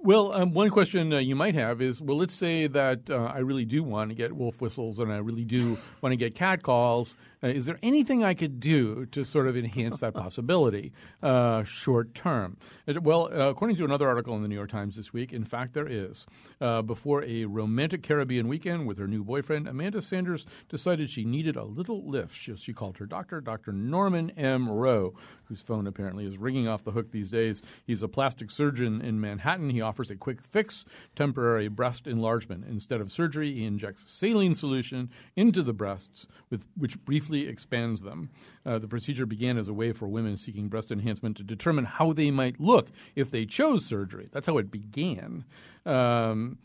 [0.00, 3.38] Well, um, one question uh, you might have is, well, let's say that uh, I
[3.38, 6.62] really do want to get wolf whistles and I really do want to get cat
[6.62, 7.16] calls.
[7.42, 12.14] Uh, is there anything I could do to sort of enhance that possibility uh, short
[12.14, 12.56] term?
[12.86, 15.74] Well, uh, according to another article in the New York Times this week, in fact,
[15.74, 16.26] there is.
[16.60, 21.56] Uh, before a romantic Caribbean weekend with her new boyfriend, Amanda Sanders decided she needed
[21.56, 22.36] a little lift.
[22.36, 23.72] She, she called her doctor, Dr.
[23.72, 24.70] Norman M.
[24.70, 25.14] Rowe,
[25.48, 27.62] whose phone apparently is ringing off the hook these days.
[27.86, 29.70] He's a plastic surgeon in Manhattan.
[29.70, 30.84] He offers a quick fix,
[31.16, 32.64] temporary breast enlargement.
[32.68, 38.30] Instead of surgery, he injects saline solution into the breasts, with, which briefly expands them.
[38.64, 42.12] Uh, the procedure began as a way for women seeking breast enhancement to determine how
[42.12, 44.28] they might look if they chose surgery.
[44.30, 45.44] That's how it began.
[45.86, 46.58] Um,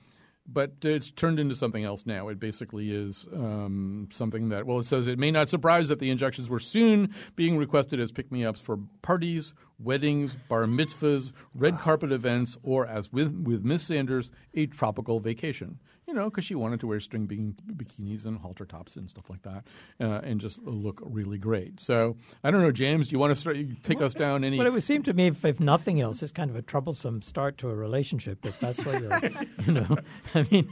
[0.47, 2.27] but it's turned into something else now.
[2.27, 6.09] It basically is um, something that, well, it says it may not surprise that the
[6.09, 11.79] injections were soon being requested as pick me ups for parties, weddings, bar mitzvahs, red
[11.79, 15.79] carpet events, or as with, with Miss Sanders, a tropical vacation.
[16.13, 19.31] You know, because she wanted to wear string bean- bikinis and halter tops and stuff
[19.31, 19.63] like that
[19.99, 21.79] uh, and just look really great.
[21.79, 24.57] So I don't know, James, do you want to start, take us down any.
[24.57, 27.23] But it would seem to me, if, if nothing else, it's kind of a troublesome
[27.23, 28.45] start to a relationship.
[28.45, 29.19] If that's what you're,
[29.65, 29.97] you know,
[30.35, 30.69] I mean,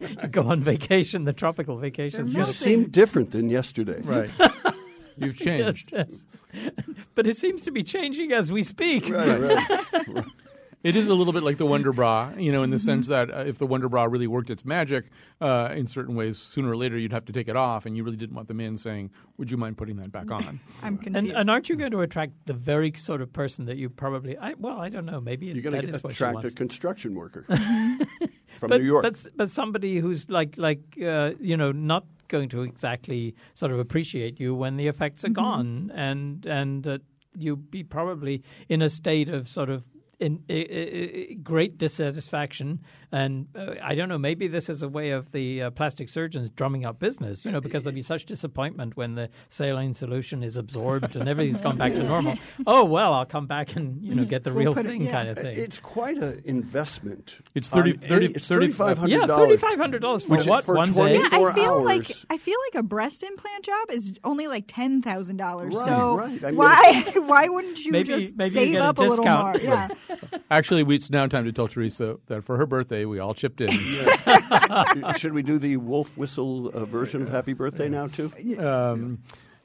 [0.00, 2.30] you go on vacation, the tropical vacation.
[2.30, 4.00] You seem different than yesterday.
[4.00, 4.30] Right.
[5.18, 5.92] You've changed.
[5.92, 6.74] yes, yes.
[7.14, 9.12] But it seems to be changing as we speak.
[10.82, 13.30] It is a little bit like the Wonder Bra, you know, in the sense that
[13.32, 15.06] uh, if the Wonder Bra really worked its magic,
[15.40, 18.02] uh, in certain ways, sooner or later you'd have to take it off, and you
[18.02, 21.02] really didn't want the man saying, "Would you mind putting that back on?" I'm And,
[21.02, 21.36] confused.
[21.36, 24.36] and aren't you going to attract the very sort of person that you probably?
[24.36, 25.20] I, well, I don't know.
[25.20, 27.44] Maybe You're going to what she attract a construction worker
[28.54, 29.02] from but, New York.
[29.04, 33.78] But, but somebody who's like like uh, you know not going to exactly sort of
[33.78, 35.34] appreciate you when the effects are Mm-hmm.
[35.34, 36.98] gone, and and uh,
[37.36, 39.84] you be probably in a state of sort of.
[40.22, 42.80] In, i i i great dissatisfaction,
[43.10, 44.18] and uh, I don't know.
[44.18, 47.60] Maybe this is a way of the uh, plastic surgeons drumming up business, you know,
[47.60, 51.92] because there'll be such disappointment when the saline solution is absorbed and everything's gone back
[51.92, 52.36] to normal.
[52.66, 55.10] Oh well, I'll come back and you know get the We'll real it- thing yeah.
[55.12, 55.56] kind of thing.
[55.58, 57.38] It's quite an investment.
[57.54, 59.08] It's 30 on 30 it's $3,500.
[59.08, 61.14] yeah, thirty five hundred dollars for Which what for one day?
[61.14, 62.06] Yeah, I 24 feel like.
[62.30, 65.74] I feel like a breast implant job is only like ten thousand dollars.
[65.74, 66.44] Right, so right.
[66.44, 69.24] I mean- why why wouldn't you Maybe- just maybe save get a up a, little
[69.24, 69.52] more?
[69.54, 69.62] discount.
[70.08, 70.11] Yeah,
[70.50, 73.60] Actually, we, it's now time to tell Teresa that for her birthday, we all chipped
[73.60, 73.68] in.
[75.18, 78.30] Should we do the wolf whistle uh, version of Happy Birthday now too?
[78.58, 79.18] Um,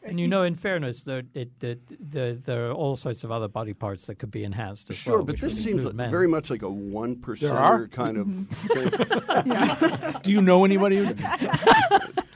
[0.03, 1.81] And you know, in fairness, there, it, it,
[2.11, 5.17] the, there are all sorts of other body parts that could be enhanced as Sure,
[5.17, 5.25] well.
[5.25, 7.15] but this seems like very much like a one are?
[7.15, 8.27] percenter kind of
[10.07, 10.13] thing.
[10.23, 10.97] do you know anybody?
[10.97, 11.13] Who,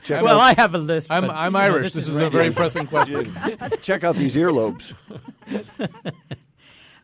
[0.02, 1.10] Check Well, out, I have a list.
[1.10, 1.92] I'm, but, I'm you know, Irish.
[1.94, 3.34] This, is, a very pressing question.
[3.80, 4.92] check out these earlobes.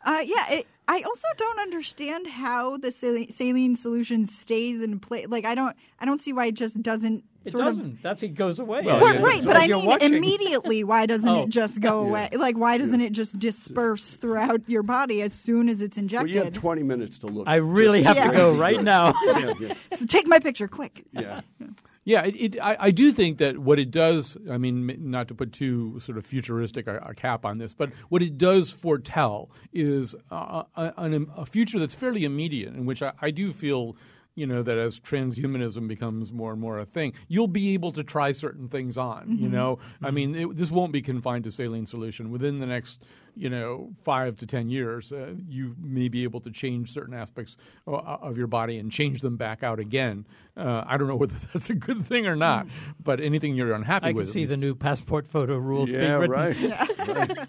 [0.05, 0.51] uh, yeah.
[0.53, 5.29] It, I also don't understand how the saline solution stays in place.
[5.29, 7.85] Like I don't, I don't see why it just doesn't It sort doesn't.
[7.85, 8.03] of.
[8.03, 8.81] That's it goes away.
[8.83, 10.15] Well, Well, yeah, right, but I mean, watching.
[10.15, 11.43] immediately, why doesn't Oh.
[11.43, 12.31] it just go away?
[12.33, 16.31] Like, why doesn't it just disperse throughout your body as soon as it's Well, injected?
[16.31, 17.47] you have 20 minutes to look.
[17.47, 19.13] I really just have to go right now.
[19.27, 21.05] yeah, yeah, So take my picture, quick.
[21.13, 21.43] yeah.
[22.09, 25.35] Yeah, it, it, I, I do think that what it does, I mean, not to
[25.35, 29.51] put too sort of futuristic a, a cap on this, but what it does foretell
[29.75, 33.95] is uh, a, a, a future that's fairly immediate, in which I, I do feel.
[34.39, 38.05] You know that as transhumanism becomes more and more a thing, you'll be able to
[38.05, 39.37] try certain things on.
[39.39, 42.31] You know, I mean, it, this won't be confined to saline solution.
[42.31, 43.03] Within the next,
[43.37, 47.57] you know, five to ten years, uh, you may be able to change certain aspects
[47.87, 50.25] o- of your body and change them back out again.
[50.57, 52.67] Uh, I don't know whether that's a good thing or not,
[53.03, 56.01] but anything you're unhappy I can with, at see the new passport photo rules being
[56.03, 56.31] Yeah, written.
[56.31, 57.09] right.
[57.09, 57.49] right.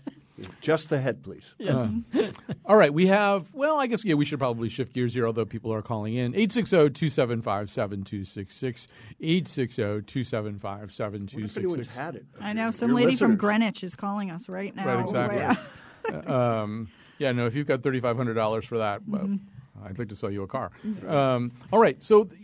[0.62, 1.56] Just the head, please.
[1.58, 1.94] Yes.
[2.66, 5.46] All right, we have, well, I guess, yeah, we should probably shift gears here, although
[5.46, 6.36] people are calling in.
[6.36, 8.88] 860 275 7266.
[9.20, 11.96] 860 275 What if anyone's 7266.
[11.96, 12.26] had it?
[12.40, 13.36] I know some Your lady from.
[13.36, 14.86] Greenwich is calling us right now.
[14.86, 15.38] Right, exactly.
[15.40, 16.62] Yeah.
[16.62, 19.38] um, yeah, no, if you've got $3,500 for that, well,
[19.86, 20.72] I'd like to sell you a car.
[21.08, 22.40] Um, all right, so th-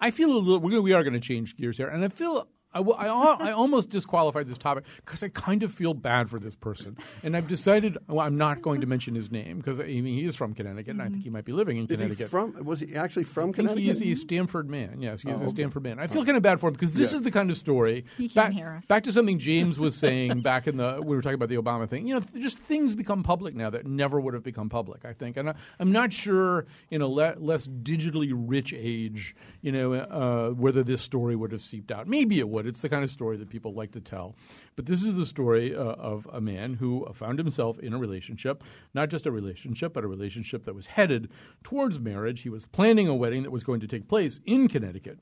[0.00, 2.08] I feel a little, we're gonna, we are going to change gears here, and I
[2.08, 2.46] feel.
[2.78, 6.30] I, w- I, al- I almost disqualified this topic because I kind of feel bad
[6.30, 9.80] for this person, and I've decided well, I'm not going to mention his name because
[9.80, 11.90] I mean he is from Connecticut, and I think he might be living in Is
[11.90, 12.30] he Connecticut.
[12.30, 12.64] from?
[12.64, 13.82] Was he actually from I think Connecticut?
[14.02, 15.02] he is a Stanford man.
[15.02, 15.54] Yes, he is Oh, a okay.
[15.56, 15.98] Stanford man.
[15.98, 17.16] I feel kind of bad for him because this Yeah.
[17.18, 18.04] is the kind of story.
[18.16, 18.86] He can't back, hear us.
[18.86, 21.88] Back to something James was saying back in the we were talking about the Obama
[21.88, 22.06] thing.
[22.06, 25.04] You know, just things become public now that never would have become public.
[25.04, 29.72] I think, and I, I'm not sure in a le- less digitally rich age, you
[29.72, 32.06] know, uh, whether this story would have seeped out.
[32.06, 32.66] Maybe it would.
[32.68, 34.36] It's the kind of story that people like to tell.
[34.76, 38.62] But this is the story uh, of a man who found himself in a relationship,
[38.94, 41.30] not just a relationship, but a relationship that was headed
[41.64, 42.42] towards marriage.
[42.42, 45.18] He was planning a wedding that was going to take place in Connecticut.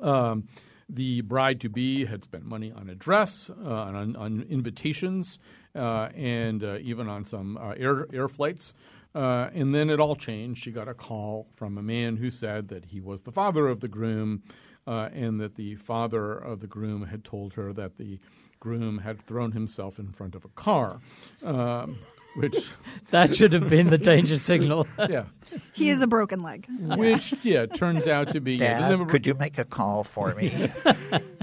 [0.00, 0.48] Um,
[0.88, 5.38] the bride to be had spent money on a dress, uh, on, on invitations,
[5.74, 8.72] uh, and uh, even on some uh, air, air flights.
[9.14, 10.62] Uh, and then it all changed.
[10.62, 13.80] She got a call from a man who said that he was the father of
[13.80, 14.42] the groom,
[14.88, 18.18] uh, and that the father of the groom had told her that the
[18.60, 21.00] groom had thrown himself in front of a car,
[21.44, 21.98] um,
[22.36, 22.70] which,
[23.10, 24.86] That should have been the danger signal.
[25.08, 25.24] yeah,
[25.74, 26.66] He is a broken leg.
[26.96, 30.04] which yeah turns out to be yeah, Dad, have a- could you make a call
[30.04, 30.70] for me?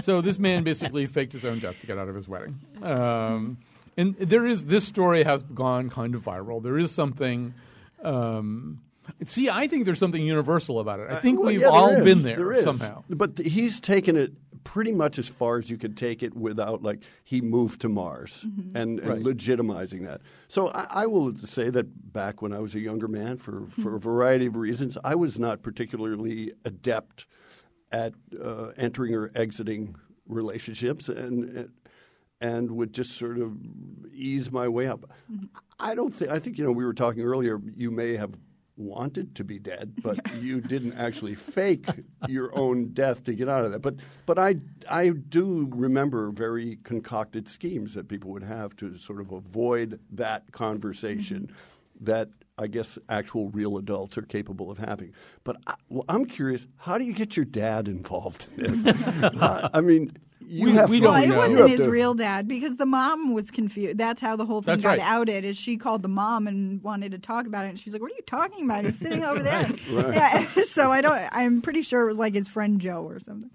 [0.00, 2.60] So this man basically faked his own death to get out of his wedding.
[2.82, 3.56] Um,
[3.96, 6.62] and there is this story has gone kind of viral.
[6.62, 7.54] There is something.
[8.02, 8.80] Um,
[9.24, 11.10] see, I think there's something universal about it.
[11.10, 12.04] I think Uh, Well, we've yeah, all is.
[12.04, 12.64] been there, There is.
[12.64, 13.04] somehow.
[13.10, 14.32] But th- he's taken it
[14.64, 18.44] pretty much as far as you could take it without, like, he moved to Mars
[18.74, 19.22] and, and Right.
[19.22, 20.20] legitimizing that.
[20.48, 23.94] So I, I will say that back when I was a younger man, for, for
[23.94, 27.26] a variety of reasons, I was not particularly adept
[27.92, 29.94] at uh, entering or exiting
[30.26, 31.68] relationships and
[32.40, 33.56] and would just sort of
[34.12, 35.08] ease my way up.
[35.78, 38.32] I don't think I think you know we were talking earlier you may have
[38.76, 41.86] wanted to be dead but you didn't actually fake
[42.28, 43.94] your own death to get out of that but
[44.26, 44.56] but I
[44.88, 50.52] I do remember very concocted schemes that people would have to sort of avoid that
[50.52, 51.50] conversation
[52.00, 55.12] that I guess actual real adults are capable of having.
[55.44, 58.94] But I, well, I'm curious, how do you get your dad involved in this?
[59.22, 60.12] Uh, I mean,
[60.48, 61.34] you We- have we to- don't Well, it know.
[61.34, 63.98] you wasn't his to- real dad because the mom was confused.
[63.98, 65.00] That's how the whole thing That's got right.
[65.00, 65.44] outed.
[65.44, 68.12] Is she called the mom and wanted to talk about it, and she's like, "What
[68.12, 68.84] are you talking about?
[68.84, 70.14] He's sitting over there." Right.
[70.14, 70.46] Yeah.
[70.64, 71.18] So I don't.
[71.32, 73.50] I'm pretty sure it was like his friend Joe or something.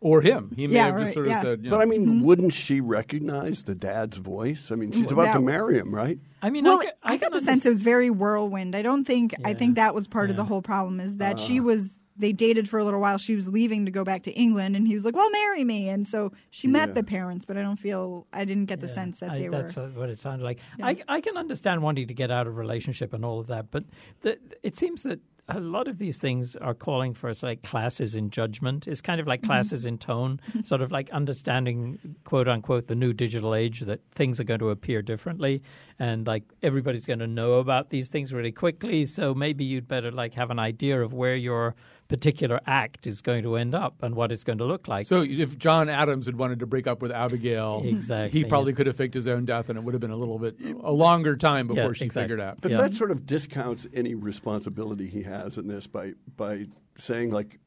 [0.00, 0.52] Or him.
[0.54, 1.42] He may Yeah, have right, just sort of yeah.
[1.42, 4.70] said, you But I mean, wouldn't she recognize the dad's voice?
[4.70, 6.20] I mean, she's about to marry him, right?
[6.40, 8.76] I mean, Well, I, ca- I, got the sense it was very whirlwind.
[8.76, 9.34] I don't think.
[9.44, 11.38] I think that was part of the whole problem is that Uh.
[11.38, 12.04] she was.
[12.20, 13.16] They dated for a little while.
[13.16, 15.88] She was leaving to go back to England, and he was like, "Well, marry me."
[15.88, 16.94] And so she met Yeah.
[16.94, 18.26] the parents, but I don't feel.
[18.32, 19.62] I didn't get the Yeah, sense that I- they were.
[19.62, 20.58] that's uh, what it sounded like.
[20.82, 23.84] I, I can understand wanting to get out of relationship and all of that, but
[24.22, 28.14] the, it seems that a lot of these things are calling for us like classes
[28.14, 28.86] in judgment.
[28.86, 29.50] It's kind of like mm-hmm.
[29.50, 34.40] classes in tone, sort of like understanding, quote unquote, the new digital age that things
[34.40, 35.62] are going to appear differently,
[35.98, 39.06] and like everybody's going to know about these things really quickly.
[39.06, 41.74] So maybe you'd better like have an idea of where your
[42.08, 45.06] particular act is going to end up and what it's going to look like.
[45.06, 48.76] So if John Adams had wanted to break up with Abigail, Exactly, he probably yeah.
[48.76, 50.90] could have faked his own death, and it would have been a little bit a
[50.92, 52.22] longer time before Yeah, she exactly.
[52.24, 52.60] figured out.
[52.60, 52.78] But Yeah.
[52.78, 57.60] that sort of discounts any responsibility he has in this by by saying like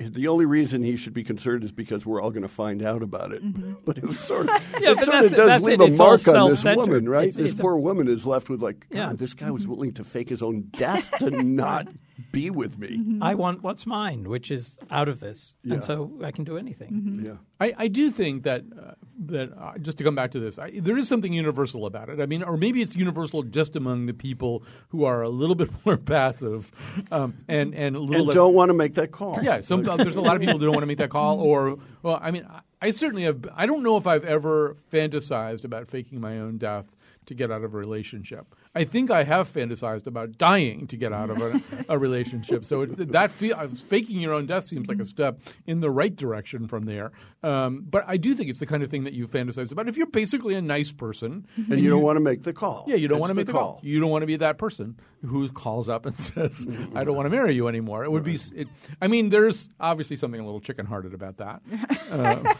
[0.00, 3.02] the only reason he should be concerned is because we're all going to find out
[3.02, 3.42] about it.
[3.44, 3.72] Mm-hmm.
[3.84, 5.90] But it sort of, Yeah, it but sort of does that's leave it.
[5.90, 7.22] a mark on this woman, right?
[7.26, 9.12] It's- this it's a- poor woman is left with like, God, Yeah.
[9.14, 11.88] this guy was willing to fake his own death to not
[12.32, 12.98] be with me.
[12.98, 13.22] Mm-hmm.
[13.22, 15.74] I want what's mine, which is out of this, Yeah.
[15.74, 17.20] and so I can do anything.
[17.24, 17.32] Yeah.
[17.60, 18.92] I, I do think that uh,
[19.26, 22.20] that uh, just to come back to this, I, there is something universal about it.
[22.20, 25.70] I mean, or maybe it's universal just among the people who are a little bit
[25.84, 26.70] more passive
[27.12, 29.38] um, and and a little And less, don't want to make that call.
[29.42, 31.78] Yeah, some, there's a lot of people who don't want to make that call, or
[32.02, 33.44] well, I mean, I, I certainly have.
[33.54, 36.94] I don't know if I've ever fantasized about faking my own death
[37.28, 38.54] to get out of a relationship.
[38.74, 42.64] I think I have fantasized about dying to get out of a, a relationship.
[42.64, 45.90] So it, that feel, uh, faking your own death seems like a step in the
[45.90, 47.12] right direction from there.
[47.42, 49.88] Um, but I do think it's the kind of thing that you fantasize about.
[49.88, 52.84] If you're basically a nice person And you don't want to make the call.
[52.88, 53.80] yeah, you don't want to make the call.
[53.82, 57.26] You don't want to be that person who calls up and says, "I don't want
[57.26, 58.38] to marry you anymore." It would be.
[58.54, 58.68] It,
[59.00, 61.62] I mean, there's obviously something a little chicken-hearted about that.
[62.10, 62.54] Uh,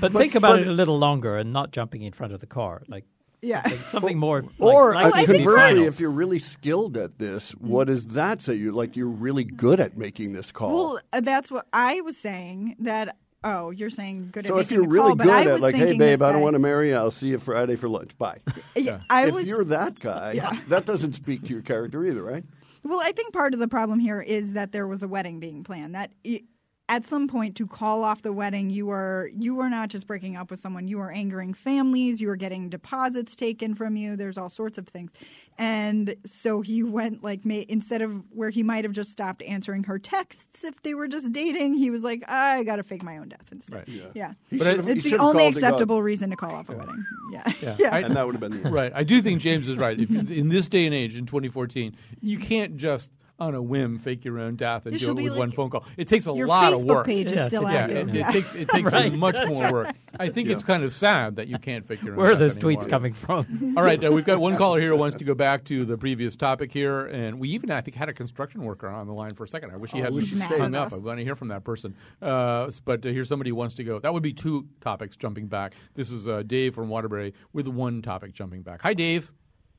[0.00, 2.82] But, think about it a little longer and not jumping in front of the car,
[2.88, 3.04] like
[3.44, 3.62] Yeah.
[3.64, 4.42] like something more.
[4.42, 8.54] like- Or like it conversely, if you're really skilled at this, what does that say?
[8.54, 10.74] You like you're really good at making this call.
[10.94, 12.76] Well, uh, that's what I was saying.
[12.80, 15.60] That oh, you're saying good so at if making you're the really call, good at
[15.60, 16.96] like, hey babe, I don't guy- want to marry you.
[16.96, 18.16] I'll see you Friday for lunch.
[18.18, 18.38] Bye.
[18.74, 20.58] Yeah, I if was- you're that guy, Yeah.
[20.68, 22.44] that doesn't speak to your character either, right?
[22.82, 25.64] Well, I think part of the problem here is that there was a wedding being
[25.64, 25.94] planned.
[25.94, 26.42] That i
[26.88, 30.36] at some point to call off the wedding, you are you were not just breaking
[30.36, 30.86] up with someone.
[30.86, 32.20] You are angering families.
[32.20, 34.16] You are getting deposits taken from you.
[34.16, 35.10] There's all sorts of things,
[35.56, 39.84] and so he went like ma- instead of where he might have just stopped answering
[39.84, 43.16] her texts if they were just dating, he was like, I got to fake my
[43.16, 43.76] own death instead.
[43.76, 43.88] Right.
[43.88, 44.32] Yeah, Yeah.
[44.52, 47.04] But I- it's the only called to acceptable reason to call off a wedding.
[47.32, 48.92] Yeah, Yeah, I- And that would have been the right.
[48.94, 49.98] I do think James is right.
[49.98, 53.10] If in this day and age, in 2014, you can't just
[53.40, 55.68] on a whim fake your own death and It do it with like one phone
[55.68, 55.84] call.
[55.96, 57.06] It takes a your lot of Facebook work.
[57.06, 58.08] page is still yeah, active.
[58.10, 58.28] it, Yeah.
[58.28, 59.12] it takes it takes Right.
[59.12, 59.72] much That's more right.
[59.72, 59.88] work.
[60.20, 62.38] I think it's kind of sad that you can't fake your own Where are death
[62.38, 62.82] those anymore.
[62.84, 63.74] tweets coming from?
[63.76, 65.98] All right, uh, we've got one caller here who wants to go back to the
[65.98, 69.34] previous topic here, and we even I think had a construction worker on the line
[69.34, 69.72] for a second.
[69.72, 70.60] I wish he Oh, hadn't wish he stayed.
[70.60, 70.92] hung up.
[70.92, 71.02] I us.
[71.02, 71.96] want to hear from that person.
[72.22, 73.98] Uh, but uh, here's somebody who wants to go.
[73.98, 75.74] That would be two topics jumping back.
[75.94, 78.80] This is uh, Dave from Waterbury with one topic jumping back.
[78.82, 79.32] Hi, Dave.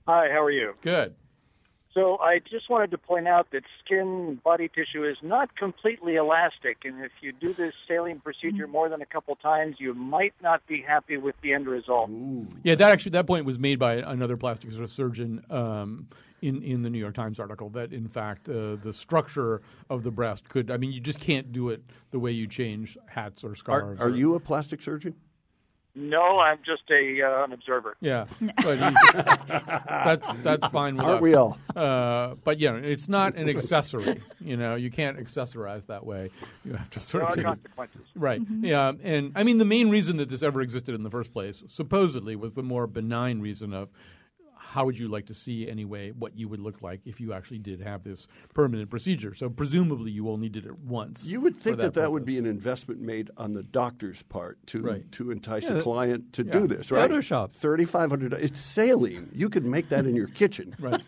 [0.07, 0.73] Hi, how are you?
[0.81, 1.15] Good.
[1.95, 6.79] So I just wanted to point out that skin body tissue is not completely elastic,
[6.83, 10.61] and if you do this saline procedure more than a couple times, you might not
[10.67, 12.09] be happy with the end result.
[12.63, 16.09] Yeah, that actually that point was made by another plastic surgeon um,
[16.41, 17.69] in in the New York Times article.
[17.69, 20.69] That in fact uh, the structure of the breast could.
[20.69, 21.81] I mean, you just can't do it
[22.11, 24.01] the way you change hats or Are, scarves.
[24.01, 25.15] are or- you a plastic surgeon?
[25.97, 27.95] No, I'm just a uh, an observer.
[28.01, 28.25] Yeah,
[28.63, 28.93] but he's-
[29.87, 31.21] that's that's fine with Aren't us.
[31.21, 31.57] we all?
[31.75, 34.21] Uh, but yeah, it's not an accessory.
[34.41, 36.31] You know, you can't accessorize that way.
[36.65, 37.45] You have to sort There of are take it.
[37.47, 38.01] consequences.
[38.15, 38.41] Right.
[38.61, 38.91] Yeah.
[39.03, 42.35] And I mean, the main reason that this ever existed in the first place, supposedly,
[42.35, 43.89] was the more benign reason of
[44.75, 47.59] how would you like to see anyway what you would look like if you actually
[47.59, 49.33] did have this permanent procedure.
[49.33, 51.23] So presumably, you only did it once.
[51.23, 54.81] You would think that that, would be an investment made on the doctor's part to
[54.81, 55.11] Right.
[55.13, 56.51] to entice Yeah, a client to yeah.
[56.51, 57.09] do this, right?
[57.09, 57.53] Photoshop.
[57.53, 58.33] Thirty five hundred.
[58.33, 59.29] It's saline.
[59.33, 60.75] You could make that in your kitchen.
[60.77, 61.01] Right.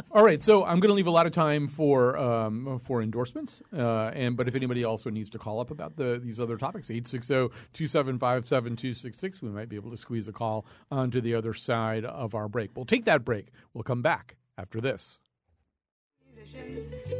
[0.12, 3.60] All right, so I'm going to leave a lot of time for um, for endorsements,
[3.76, 6.90] uh, and but if anybody also needs to call up about the these other topics,
[6.90, 6.94] oh,
[7.74, 12.48] 860-275-7266, we might be able to squeeze a call onto the other side of our
[12.48, 12.70] break.
[12.74, 13.48] We'll take that break.
[13.74, 15.18] We'll come back after this.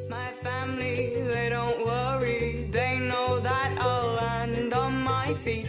[0.08, 2.68] My family, they don't worry.
[2.70, 5.68] They know that I'll land on my feet.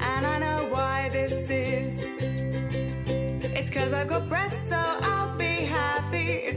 [0.00, 2.04] And I know why this is.
[3.58, 4.86] It's cause I've got breasts, so.
[5.00, 5.15] It's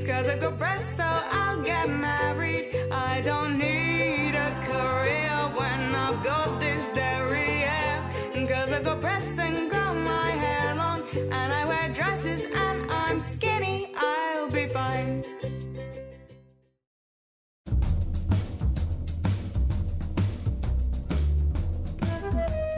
[0.10, 2.76] cause I've got breasts, so I'll get married.
[2.92, 8.02] I don't need a career when I've got this derriere.
[8.48, 11.04] Cause I've got breasts and grow my hair long.
[11.14, 13.94] And I wear dresses and I'm skinny.
[13.96, 15.24] I'll be fine.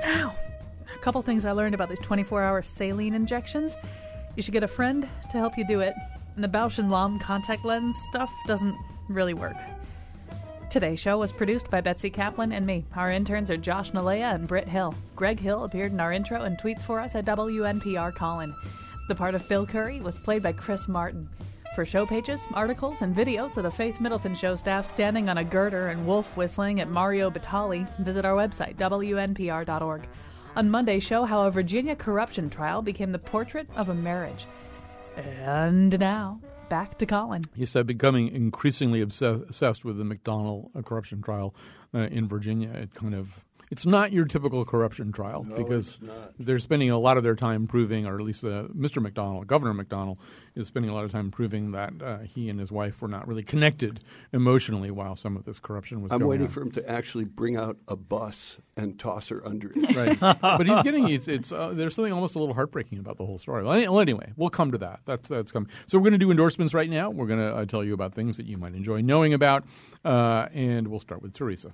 [0.03, 0.35] Now
[0.93, 3.77] a couple things I learned about these 24 hour saline injections.
[4.35, 5.93] You should get a friend to help you do it,
[6.35, 8.75] and the Bausch Lomb contact lens stuff doesn't
[9.09, 9.57] really work.
[10.69, 12.85] Today's show was produced by Betsy Kaplan and me.
[12.95, 14.95] Our interns are Josh Nalea and Britt Hill.
[15.17, 18.55] Greg Hill appeared in our intro and tweets for us at WNPR Colin.
[19.09, 21.27] The part of Bill Curry was played by Chris Martin.
[21.75, 25.43] For show pages, articles, and videos of the Faith Middleton Show staff standing on a
[25.43, 30.07] girder and wolf whistling at Mario Batali, visit our website, WNPR.org.
[30.55, 34.45] On Monday's show, how a Virginia corruption trial became the portrait of a marriage.
[35.17, 36.39] And now,
[36.69, 37.43] back to Colin.
[37.55, 41.53] He I'm becoming increasingly obsessed, with the McDonnell uh, corruption trial
[41.93, 42.69] uh, in Virginia.
[42.69, 45.97] It kind of it's not your typical corruption trial No, because
[46.37, 49.05] they're spending a lot of their time proving, or at least uh, Mr.
[49.05, 50.17] McDonnell, Governor McDonnell,
[50.55, 53.25] is spending a lot of time proving that uh, he and his wife were not
[53.27, 54.03] really connected
[54.33, 56.51] emotionally while some of this corruption was I'm waiting on.
[56.51, 59.95] for him to actually bring out a bus and toss her under it.
[59.95, 60.37] right.
[60.41, 63.37] But he's getting it's, it's uh, there's something almost a little heartbreaking about the whole
[63.37, 63.63] story.
[63.63, 64.99] Well, well, anyway, we'll come to that.
[65.05, 65.69] That's that's coming.
[65.85, 67.09] So we're going to do endorsements right now.
[67.09, 69.63] We're going to uh, tell you about things that you might enjoy knowing about,
[70.03, 71.71] uh, and we'll start with Teresa.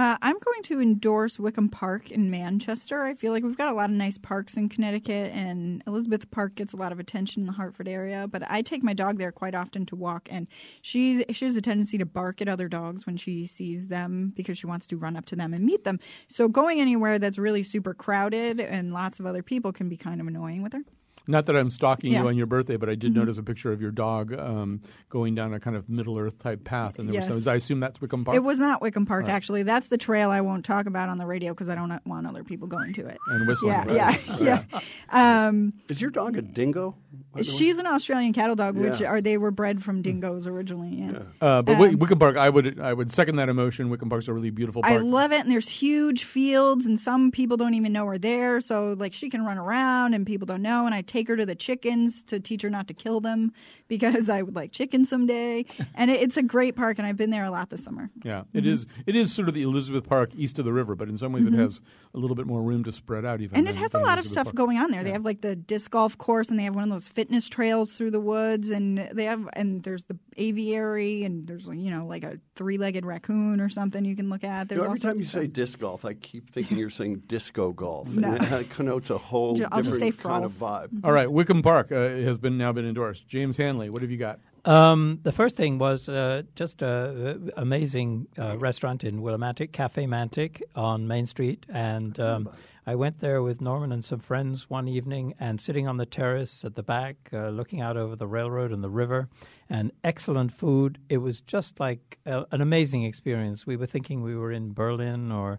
[0.00, 3.02] Uh, I'm going to endorse Wickham Park in Manchester.
[3.02, 6.54] I feel like we've got a lot of nice parks in Connecticut, and Elizabeth Park
[6.54, 8.26] gets a lot of attention in the Hartford area.
[8.26, 10.46] But I take my dog there quite often to walk, and
[10.80, 14.56] she's she has a tendency to bark at other dogs when she sees them because
[14.56, 16.00] she wants to run up to them and meet them.
[16.28, 20.22] So going anywhere that's really super crowded and lots of other people can be kind
[20.22, 20.84] of annoying with her.
[21.30, 22.22] Not that I'm stalking Yeah.
[22.22, 23.16] you on your birthday, but I did Mhm.
[23.16, 26.64] notice a picture of your dog um, going down a kind of Middle Earth type
[26.64, 27.28] path, and there Yes.
[27.30, 28.36] was some, I assume that's Wickham Park.
[28.36, 29.32] It was not Wickham Park, Right.
[29.32, 29.62] actually.
[29.62, 32.42] That's the trail I won't talk about on the radio because I don't want other
[32.44, 33.18] people going to it.
[33.28, 34.20] And whistling, Yeah, right.
[34.40, 35.46] yeah, yeah.
[35.48, 36.96] Um, Is your dog a dingo?
[37.32, 37.56] by the way?
[37.58, 40.94] she's an Australian cattle dog, which are they were bred from dingoes originally.
[40.96, 41.18] Yeah.
[41.40, 43.90] Uh, but Um, Wickham Park, I would I would second that emotion.
[43.90, 44.94] Wickham Park's a really beautiful park.
[44.94, 48.60] I love it, and there's huge fields, and some people don't even know we're there.
[48.60, 50.86] So like she can run around, and people don't know.
[50.86, 53.52] And I take her to the chickens to teach her not to kill them
[53.88, 55.64] because I would like chickens someday.
[55.94, 58.10] and it, it's a great park, and I've been there a lot this summer.
[58.24, 58.68] Yeah, it Mhm.
[58.68, 58.86] is.
[59.06, 61.44] It is sort of the Elizabeth Park east of the river, but in some ways
[61.44, 61.54] Mhm.
[61.54, 61.80] it has
[62.14, 63.40] a little bit more room to spread out.
[63.40, 64.56] Even And it has a than lot of stuff Park.
[64.56, 65.02] going on there.
[65.04, 67.94] They have like the disc golf course, and they have one of those fitness trails
[67.94, 72.24] through the woods, and they have and there's the aviary, and there's you know like
[72.24, 74.62] a three-legged raccoon or something you can look at.
[74.62, 75.52] You There's know, all every time you say stuff.
[75.52, 78.08] disc golf, I keep thinking you're saying disco golf.
[78.20, 78.32] No.
[78.34, 80.88] And it connotes a whole I'll just different say kind of frolf.
[80.90, 81.00] vibe.
[81.10, 83.26] All right, Wickham Park uh, has been now been endorsed.
[83.26, 84.38] James Hanley, what have you got?
[84.64, 90.62] Um, the first thing was uh, just an amazing uh, restaurant in Willimantic, Cafe Mantic
[90.76, 91.66] on Main Street.
[91.68, 92.48] And um,
[92.86, 96.64] I went there with Norman and some friends one evening and sitting on the terrace
[96.64, 99.28] at the back, uh, looking out over the railroad and the river,
[99.68, 101.00] and excellent food.
[101.08, 103.66] It was just like uh, an amazing experience.
[103.66, 105.58] We were thinking we were in Berlin or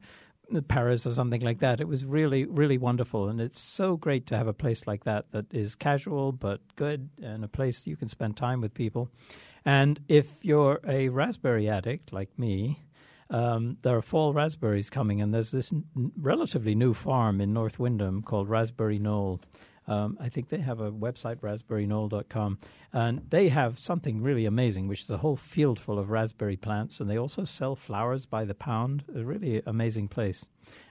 [0.61, 1.79] Paris or something like that.
[1.79, 5.31] It was really, really wonderful, and it's so great to have a place like that
[5.31, 9.09] that is casual but good, and a place you can spend time with people.
[9.63, 12.83] And if you're a raspberry addict like me,
[13.29, 17.79] um, there are fall raspberries coming, and there's this n- relatively new farm in North
[17.79, 19.39] Windham called Raspberry Knoll.
[19.91, 22.59] Um, I think they have a website, raspberryknoll.com,
[22.93, 27.01] and they have something really amazing, which is a whole field full of raspberry plants,
[27.01, 29.03] and they also sell flowers by the pound.
[29.13, 30.45] A really amazing place.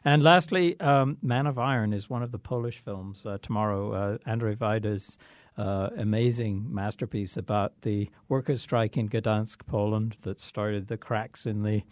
[0.05, 3.93] And lastly, um, Man of Iron is one of the Polish films uh, tomorrow.
[3.93, 5.17] Uh, Andrzej Wajda's
[5.57, 11.63] uh, amazing masterpiece about the workers' strike in Gdansk, Poland, that started the cracks in
[11.63, 11.83] the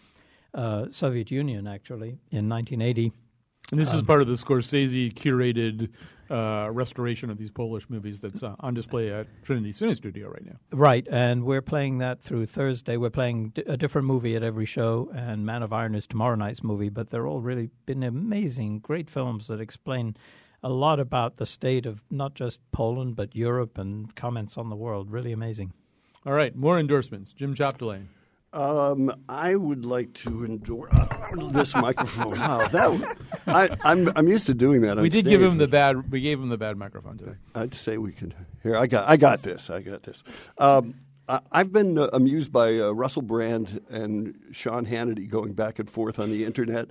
[0.53, 3.11] uh, Soviet Union, actually, in 1980.
[3.71, 5.89] And this is Um, part of the Scorsese curated
[6.29, 10.57] uh, restoration of these Polish movies that's uh, on display at Trinity Cinestudio right now.
[10.71, 12.97] Right, and we're playing that through Thursday.
[12.97, 16.35] We're playing d- a different movie at every show, and Man of Iron is tomorrow
[16.35, 16.89] night's movie.
[16.89, 20.15] But they're all really been amazing, great films that explain
[20.61, 24.75] a lot about the state of not just Poland but Europe and comments on the
[24.75, 25.09] world.
[25.11, 25.73] Really amazing.
[26.25, 27.33] All right, more endorsements.
[27.33, 28.07] Jim Chapdelaine.
[28.51, 30.91] Um, I would like to endorse
[31.51, 32.29] this microphone.
[32.39, 34.97] Wow, that I, I'm I'm used to doing that.
[34.97, 36.11] On We did stage, give him the bad.
[36.11, 37.35] We gave him the bad microphone today.
[37.53, 38.33] I'd say we could.
[38.63, 39.69] Here, I got I got this.
[39.69, 40.23] I got this.
[40.57, 40.95] Um,
[41.27, 45.89] I, I've been uh, amused by uh, Russell Brand and Sean Hannity going back and
[45.89, 46.89] forth on the internet.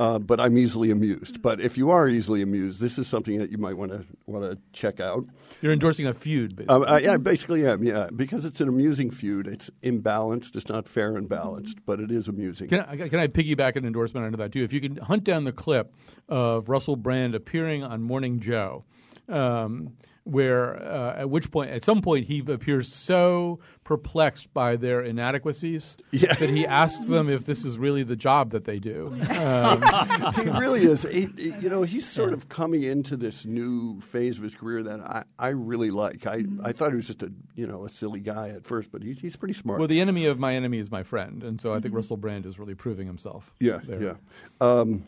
[0.00, 1.42] Uh, but I'm easily amused.
[1.42, 4.50] But if you are easily amused, this is something that you might want to want
[4.50, 5.26] to check out.
[5.60, 6.74] You're endorsing a feud, basically.
[6.74, 7.84] Um, uh, yeah, basically am.
[7.84, 9.46] Yeah, because it's an amusing feud.
[9.46, 10.56] It's imbalanced.
[10.56, 12.68] It's not fair and balanced, but it is amusing.
[12.68, 14.64] Can I, can I piggyback an endorsement onto that too?
[14.64, 15.94] If you can hunt down the clip
[16.28, 18.84] of Russell Brand appearing on Morning Joe,
[19.28, 19.92] um,
[20.24, 25.96] where uh, at which point, at some point, he appears so perplexed by their inadequacies
[26.12, 26.34] Yeah.
[26.36, 29.12] that he asks them if this is really the job that they do.
[29.42, 29.82] Um,
[30.34, 31.02] he really is.
[31.02, 34.82] He, he- you know, he's sort of coming into this new phase of his career
[34.84, 36.26] that I, I really like.
[36.26, 39.02] I, I thought he was just a you know a silly guy at first, but
[39.02, 39.78] he, he's pretty smart.
[39.80, 42.46] well, the enemy of my enemy is my friend, and so I think Russell Brand
[42.46, 43.52] is really proving himself.
[43.58, 44.00] yeah, there.
[44.02, 44.14] yeah.
[44.60, 45.04] Um,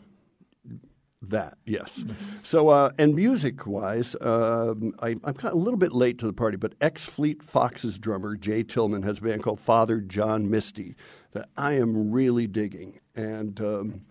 [1.29, 2.03] that yes.
[2.43, 6.27] So uh, and music wise, um, I, I'm kind of a little bit late to
[6.27, 10.49] the party, but ex Fleet Foxes drummer Jay Tillman has a band called Father John
[10.49, 10.95] Misty
[11.31, 14.01] that I am really digging, and um,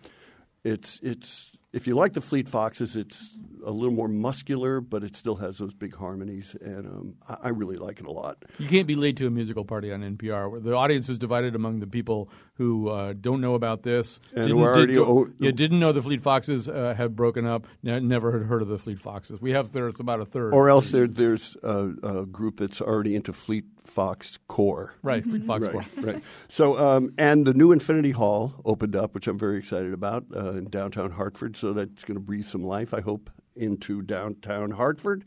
[0.63, 5.15] it's it's if you like the Fleet Foxes, it's a little more muscular, but it
[5.15, 8.45] still has those big harmonies, and um, I, I really like it a lot.
[8.59, 10.49] You can't be late to a musical party on NPR.
[10.49, 14.47] where The audience is divided among the people who uh, don't know about this, And
[14.47, 18.31] didn't, already did yeah, didn't know the Fleet Foxes uh, had broken up, ne- never
[18.31, 19.41] had heard of the Fleet Foxes.
[19.41, 20.53] We have there; it's about a third.
[20.53, 24.93] Or else there, there's a, a group that's already into Fleet Fox core.
[25.03, 25.85] Right, Fleet Fox right, core.
[26.13, 26.23] Right.
[26.47, 30.51] So, um, and the new Infinity Hall opened up, which I'm very excited about, uh,
[30.51, 31.55] in downtown Hartford.
[31.55, 35.23] So that's going to breathe some life, I hope, into downtown Hartford.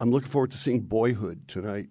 [0.00, 1.88] I'm looking forward to seeing Boyhood tonight.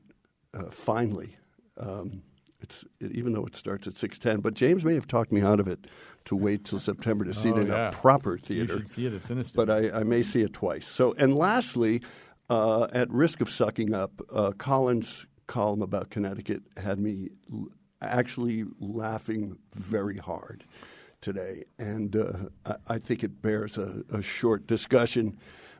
[0.53, 1.35] Uh, finally,
[1.77, 2.21] um,
[2.61, 5.59] it's it, even though it starts at 6:10, but James may have talked me out
[5.59, 5.85] of it
[6.25, 7.89] to wait till September to see Oh, it in yeah.
[7.89, 8.73] a proper You theater.
[8.73, 9.55] should see it at Sinister.
[9.55, 10.87] But I, I may see it twice.
[10.87, 12.01] So, and lastly,
[12.49, 17.29] uh, at risk of sucking up, uh, Colin's column about Connecticut had me
[18.01, 20.65] actually laughing very hard
[21.21, 22.33] today, and uh,
[22.65, 25.37] I, I think it bears a, a short discussion.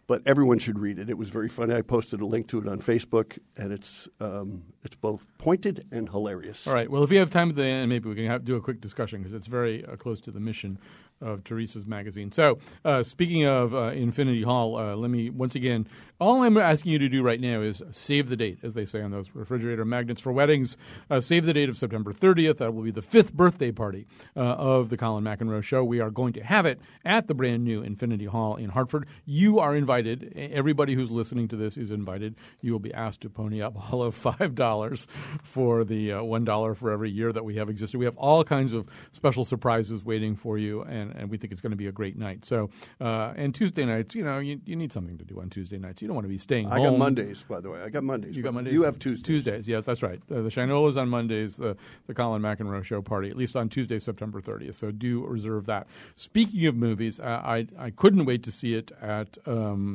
[0.07, 1.09] But everyone should read it.
[1.09, 1.75] It was very funny.
[1.75, 6.07] I posted a link to it on Facebook, and it's um, it's both pointed and
[6.07, 6.65] hilarious.
[6.65, 6.89] All right.
[6.89, 8.79] Well, if we have time at the end, maybe we can have, do a quick
[8.79, 10.79] discussion because it's very uh, close to the mission
[11.19, 12.31] of Teresa's magazine.
[12.31, 15.87] So, uh, speaking of uh, Infinity Hall, uh, let me once again.
[16.19, 19.01] All I'm asking you to do right now is save the date, as they say
[19.01, 20.77] on those refrigerator magnets for weddings.
[21.11, 22.57] Uh, save the date of September 30th.
[22.57, 25.83] That will be the fifth birthday party uh, of the Colin McEnroe Show.
[25.83, 29.05] We are going to have it at the brand new Infinity Hall in Hartford.
[29.25, 29.96] You are invited.
[30.05, 32.35] Everybody who's listening to this is invited.
[32.61, 35.07] You will be asked to pony up all of five dollars
[35.43, 37.97] for the uh, one dollar for every year that we have existed.
[37.97, 41.61] We have all kinds of special surprises waiting for you, and, and we think it's
[41.61, 42.45] going to be a great night.
[42.45, 42.69] So,
[42.99, 46.01] uh, and Tuesday nights, you know, you, you need something to do on Tuesday nights.
[46.01, 46.91] You don't want to be staying I home.
[46.91, 47.81] got Mondays, by the way.
[47.81, 48.35] I got Mondays.
[48.35, 48.73] You got Mondays.
[48.73, 49.23] You have Tuesdays.
[49.23, 50.21] Tuesdays, yeah, that's right.
[50.31, 51.59] Uh, the Shinola's on Mondays.
[51.59, 51.73] Uh,
[52.07, 54.75] the Colin McEnroe Show party, at least on Tuesday, September 30th.
[54.75, 55.87] So do reserve that.
[56.15, 59.86] Speaking of movies, uh, I I couldn't wait to see it at um,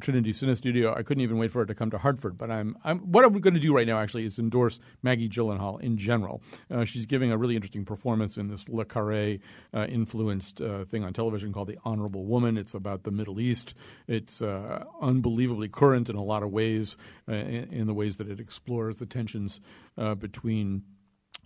[0.00, 0.96] Trinity Cinestudio.
[0.96, 2.36] I couldn't even wait for it to come to Hartford.
[2.38, 5.80] But I'm I'm what I'm going to do right now actually is endorse Maggie Gyllenhaal
[5.80, 6.42] in general.
[6.70, 9.38] Uh, she's giving a really interesting performance in this Le Carre
[9.74, 12.56] uh, influenced uh, thing on television called The Honorable Woman.
[12.56, 13.74] It's about the Middle East.
[14.06, 16.96] It's uh, unbelievably current in a lot of ways,
[17.28, 19.60] uh, in, in the ways that it explores the tensions
[19.98, 20.82] uh, between.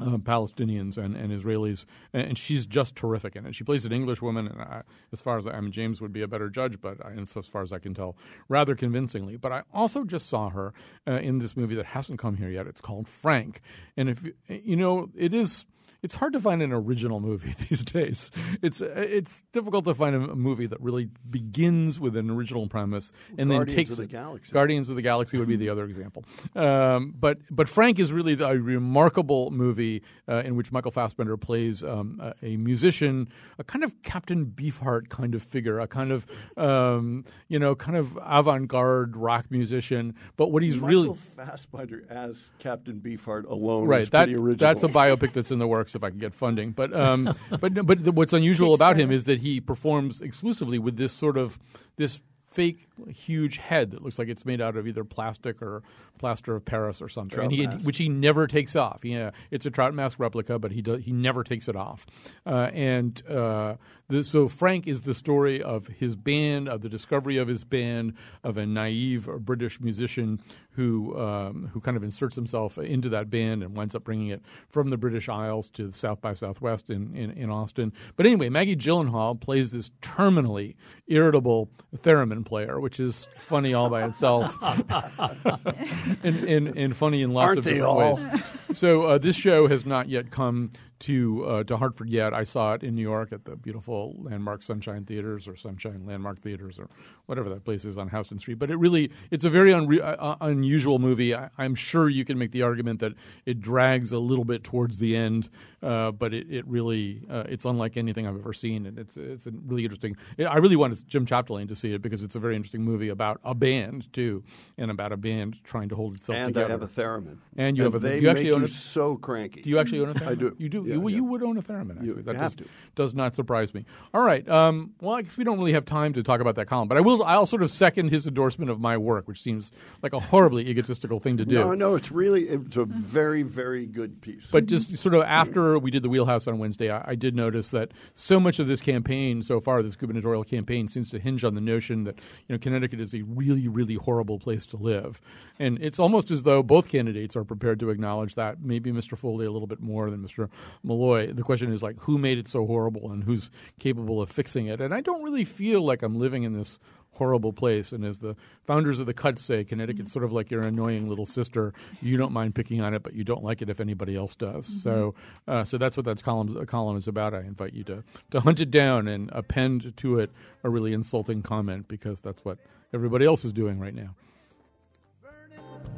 [0.00, 1.84] Uh, Palestinians and, and Israelis,
[2.14, 3.54] and, and she's just terrific in it.
[3.54, 4.82] She plays an English woman, and I,
[5.12, 7.46] as far as I, I mean, James would be a better judge, but I, as
[7.48, 8.16] far as I can tell,
[8.48, 9.36] rather convincingly.
[9.36, 10.72] But I also just saw her
[11.06, 12.66] uh, in this movie that hasn't come here yet.
[12.66, 13.60] It's called Frank,
[13.96, 15.66] and if you- you know, it is
[16.02, 18.30] it's hard to find an original movie these days.
[18.62, 23.50] It's it's difficult to find a, movie that really begins with an original premise and
[23.50, 24.52] then takes of the it- Galaxy.
[24.52, 26.24] Guardians of the Galaxy would be the other example.
[26.54, 31.36] Um, but but Frank is really the, a remarkable movie uh, in which Michael Fassbender
[31.36, 33.28] plays um, a, a musician,
[33.58, 36.26] a kind of Captain Beefheart kind of figure, a kind of
[36.56, 40.14] um, you know kind of avant-garde rock musician.
[40.36, 44.02] But what he's Michael really Fassbender as Captain Beefheart alone right.
[44.02, 44.56] is That, pretty original.
[44.56, 46.72] that's a biopic that's in the works if I can get funding.
[46.72, 50.96] But um, but but the- what's unusual about him is that he performs exclusively with
[50.96, 51.58] this sort of
[51.96, 55.84] this fake huge head that looks like it's made out of either plastic or
[56.18, 59.04] plaster of Paris or something, and he, which he never takes off.
[59.04, 62.06] Yeah, it's a trout mask replica, but he does, he never takes it off.
[62.44, 63.76] Uh, and uh,
[64.10, 68.14] the, so Frank is the story of his band, of the discovery of his band,
[68.44, 70.40] of a naive British musician
[70.72, 74.42] who um, who kind of inserts himself into that band and winds up bringing it
[74.68, 77.92] from the British Isles to the South by Southwest in, in, in Austin.
[78.16, 80.74] But anyway, Maggie Gyllenhaal plays this terminally
[81.08, 84.56] irritable theremin player, which is funny all by itself,
[86.22, 88.14] and, and, and funny in lots Aren't of they different all?
[88.16, 88.26] ways.
[88.72, 92.32] So uh, this show has not yet come to uh, to Hartford yet.
[92.32, 96.40] I saw it in New York at the beautiful Landmark Sunshine Theaters or Sunshine Landmark
[96.40, 96.88] Theaters or
[97.26, 98.58] whatever that place is on Houston Street.
[98.58, 101.34] But it really it's a very unre- uh, unusual movie.
[101.34, 103.14] I, I'm sure you can make the argument that
[103.46, 105.48] it drags a little bit towards the end,
[105.82, 109.46] uh, but it, it really uh, it's unlike anything I've ever seen, and it's it's
[109.46, 110.16] a really interesting.
[110.38, 113.40] I really wanted Jim Chapdelaine to see it because it's a very interesting movie about
[113.44, 114.42] a band too,
[114.76, 116.66] and about a band trying to hold itself and together.
[116.66, 117.38] I have a theremin.
[117.56, 117.98] And you have a.
[117.98, 119.62] They you actually own you a, so cranky.
[119.62, 120.28] Do you actually own a theremin?
[120.28, 120.56] I do.
[120.58, 120.84] You do.
[120.86, 121.16] Yeah, you, yeah.
[121.16, 121.92] you would own a theremin.
[121.92, 122.64] Actually, You- that you does, have to.
[122.94, 123.86] does not surprise me.
[124.12, 124.46] All right.
[124.48, 126.98] Um, well, I guess we don't really have time to talk about that column, but
[126.98, 127.22] I will.
[127.24, 129.72] I'll sort of second his endorsement of my work, which seems
[130.02, 131.58] like a horribly egotistical thing to do.
[131.58, 134.50] No, no, it's really it's a very very good piece.
[134.50, 137.70] But just sort of after we did the wheelhouse on Wednesday, I, I did notice
[137.70, 141.54] that so much of this campaign so far, this gubernatorial campaign, seems to hinge on
[141.54, 142.18] the notion that
[142.48, 145.20] you know Connecticut is a really, really horrible place to live,
[145.58, 148.62] and it's almost as though both candidates are prepared to acknowledge that.
[148.62, 149.16] Maybe Mr.
[149.16, 150.48] Foley a little bit more than Mr.
[150.82, 151.32] Malloy.
[151.32, 154.80] The question is like, who made it so horrible and who's capable of fixing it?
[154.80, 156.78] And I don't really feel like I'm living in this
[157.20, 157.92] horrible place.
[157.92, 158.34] And as the
[158.66, 161.74] founders of the cut say, Connecticut's sort of like your annoying little sister.
[162.00, 164.66] You don't mind picking on it, but you don't like it if anybody else does.
[164.82, 165.14] So,
[165.46, 167.34] uh, so that's what that column a column is about.
[167.34, 170.30] I invite you to to hunt it down and append to it
[170.64, 172.56] a really insulting comment because that's what
[172.94, 174.14] everybody else is doing right now.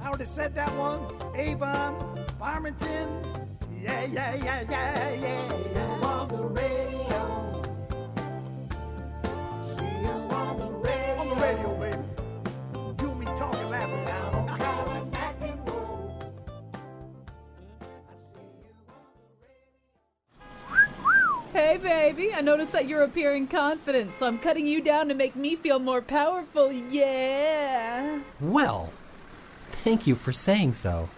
[0.00, 1.00] I already said that one.
[1.36, 3.08] Avon, Farmington.
[3.80, 6.00] Yeah, yeah, yeah, yeah, yeah.
[6.00, 6.81] You on the radio.
[21.52, 25.36] Hey, baby, I noticed that you're appearing confident, so I'm cutting you down to make
[25.36, 26.72] me feel more powerful.
[26.72, 28.20] Yeah.
[28.40, 28.90] Well,
[29.70, 31.10] thank you for saying so.